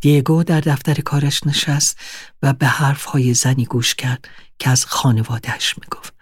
دیگو 0.00 0.44
در 0.44 0.60
دفتر 0.60 0.94
کارش 0.94 1.46
نشست 1.46 1.98
و 2.42 2.52
به 2.52 2.66
حرفهای 2.66 3.34
زنی 3.34 3.64
گوش 3.64 3.94
کرد 3.94 4.28
که 4.58 4.70
از 4.70 4.86
خانوادهش 4.86 5.74
می‌گفت. 5.78 6.14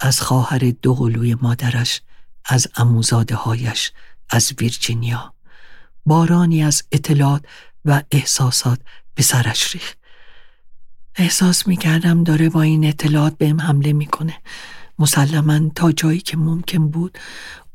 از 0.00 0.20
خواهر 0.20 0.58
دوقلوی 0.82 1.34
مادرش، 1.34 2.02
از 2.44 2.68
اموزاده 2.76 3.34
هایش، 3.34 3.92
از 4.30 4.52
ویرجینیا. 4.60 5.34
بارانی 6.06 6.64
از 6.64 6.82
اطلاعات 6.92 7.44
و 7.84 8.02
احساسات 8.10 8.80
به 9.14 9.22
سرش 9.22 9.74
ریخت. 9.74 9.98
احساس 11.14 11.66
می‌کردم 11.66 12.24
داره 12.24 12.48
با 12.48 12.62
این 12.62 12.84
اطلاعات 12.84 13.38
بهم 13.38 13.60
حمله 13.60 13.92
می‌کنه. 13.92 14.38
مسلما 14.98 15.68
تا 15.68 15.92
جایی 15.92 16.20
که 16.20 16.36
ممکن 16.36 16.88
بود 16.88 17.18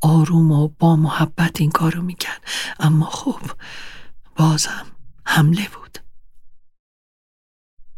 آروم 0.00 0.52
و 0.52 0.68
با 0.68 0.96
محبت 0.96 1.60
این 1.60 1.70
کارو 1.70 2.02
می‌کرد 2.02 2.40
اما 2.80 3.10
خب 3.10 3.40
بازم 4.36 4.86
حمله 5.24 5.68
بود. 5.68 5.98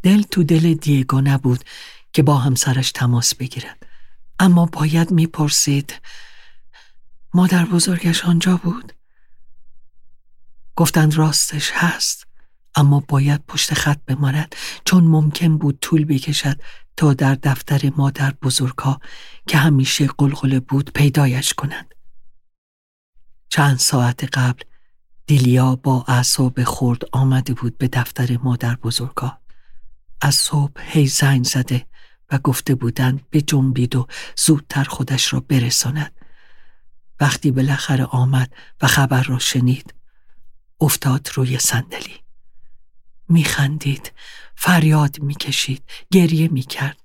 دل 0.03 0.21
تو 0.21 0.43
دل 0.43 0.73
دیگو 0.73 1.21
نبود 1.21 1.63
که 2.13 2.23
با 2.23 2.37
همسرش 2.37 2.91
تماس 2.91 3.35
بگیرد. 3.35 3.85
اما 4.39 4.65
باید 4.65 5.11
می‌پرسید 5.11 6.01
مادر 7.33 7.65
بزرگش 7.65 8.25
آنجا 8.25 8.57
بود؟ 8.57 8.93
گفتند 10.75 11.15
راستش 11.15 11.71
هست 11.73 12.27
اما 12.75 12.99
باید 12.99 13.45
پشت 13.47 13.73
خط 13.73 14.01
بماند 14.05 14.55
چون 14.85 15.03
ممکن 15.03 15.57
بود 15.57 15.79
طول 15.81 16.05
بکشد 16.05 16.59
تا 16.97 17.13
در 17.13 17.35
دفتر 17.35 17.91
مادر 17.97 18.33
بزرگها 18.41 19.01
که 19.47 19.57
همیشه 19.57 20.07
قلقله 20.07 20.59
بود 20.59 20.91
پیدایش 20.91 21.53
کنند. 21.53 21.95
چند 23.49 23.79
ساعت 23.79 24.37
قبل 24.37 24.63
دیلیا 25.27 25.75
با 25.75 26.05
اعصاب 26.07 26.63
خورد 26.63 27.01
آمده 27.11 27.53
بود 27.53 27.77
به 27.77 27.87
دفتر 27.87 28.37
مادر 28.37 28.75
بزرگا. 28.75 29.37
از 30.21 30.35
صبح 30.35 30.81
هی 30.85 31.07
زنگ 31.07 31.43
زده 31.45 31.85
و 32.31 32.37
گفته 32.37 32.75
بودند 32.75 33.29
به 33.29 33.41
جنبید 33.41 33.95
و 33.95 34.07
زودتر 34.37 34.83
خودش 34.83 35.33
را 35.33 35.39
برساند. 35.39 36.11
وقتی 37.19 37.51
بالاخره 37.51 38.05
آمد 38.05 38.53
و 38.81 38.87
خبر 38.87 39.23
را 39.23 39.39
شنید 39.39 39.93
افتاد 40.81 41.29
روی 41.33 41.59
صندلی. 41.59 42.23
میخندید 43.29 44.11
فریاد 44.55 45.19
می‌کشید 45.19 45.83
گریه 46.11 46.47
می‌کرد. 46.47 46.97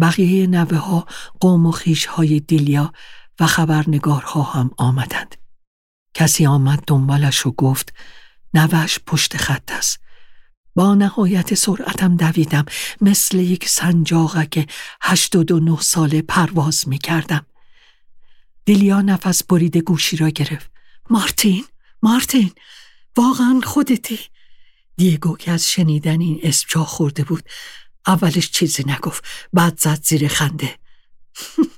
بقیه 0.00 0.46
نوه 0.46 0.78
ها 0.78 1.06
قوم 1.40 1.66
و 1.66 1.70
خیش 1.70 2.06
های 2.06 2.40
دیلیا 2.40 2.92
و 3.40 3.46
خبرنگارها 3.46 4.42
هم 4.42 4.70
آمدند. 4.76 5.36
کسی 6.14 6.46
آمد 6.46 6.82
دنبالش 6.86 7.46
و 7.46 7.50
گفت 7.50 7.94
نوش 8.54 8.98
پشت 9.06 9.36
خط 9.36 9.72
است 9.72 10.00
با 10.74 10.94
نهایت 10.94 11.54
سرعتم 11.54 12.16
دویدم 12.16 12.64
مثل 13.00 13.38
یک 13.38 13.68
سنجاقه 13.68 14.46
که 14.46 14.66
هشتاد 15.02 15.50
و 15.50 15.60
نه 15.60 15.80
ساله 15.80 16.22
پرواز 16.22 16.88
می 16.88 16.98
کردم. 16.98 17.46
دیلیا 18.64 19.00
نفس 19.00 19.44
برید 19.44 19.76
گوشی 19.76 20.16
را 20.16 20.28
گرفت. 20.28 20.70
مارتین، 21.10 21.64
مارتین، 22.02 22.52
واقعا 23.16 23.60
خودتی. 23.64 24.18
دیگو 24.96 25.36
که 25.36 25.50
از 25.50 25.70
شنیدن 25.70 26.20
این 26.20 26.40
اسم 26.42 26.66
جا 26.68 26.84
خورده 26.84 27.24
بود. 27.24 27.42
اولش 28.06 28.50
چیزی 28.50 28.84
نگفت. 28.86 29.24
بعد 29.52 29.78
زد 29.78 30.02
زیر 30.04 30.28
خنده. 30.28 30.78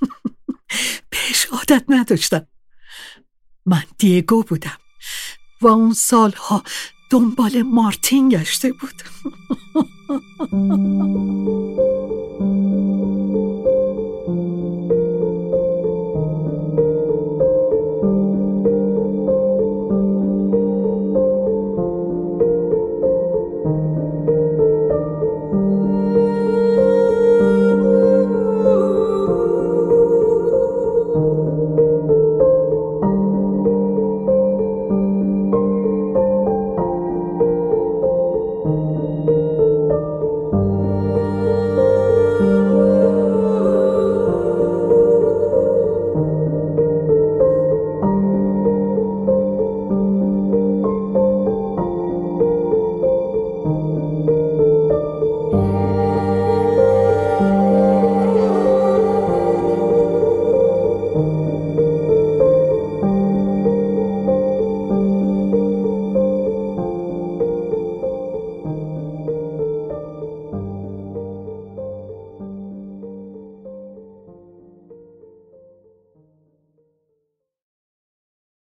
بهش 1.09 1.45
عادت 1.51 1.85
نداشتم. 1.89 2.47
من 3.65 3.83
دیگو 3.97 4.43
بودم. 4.43 4.77
و 5.61 5.67
اون 5.67 5.93
سالها 5.93 6.63
دنبال 7.09 7.61
مارتین 7.61 8.29
گشته 8.29 8.71
بود 8.71 9.03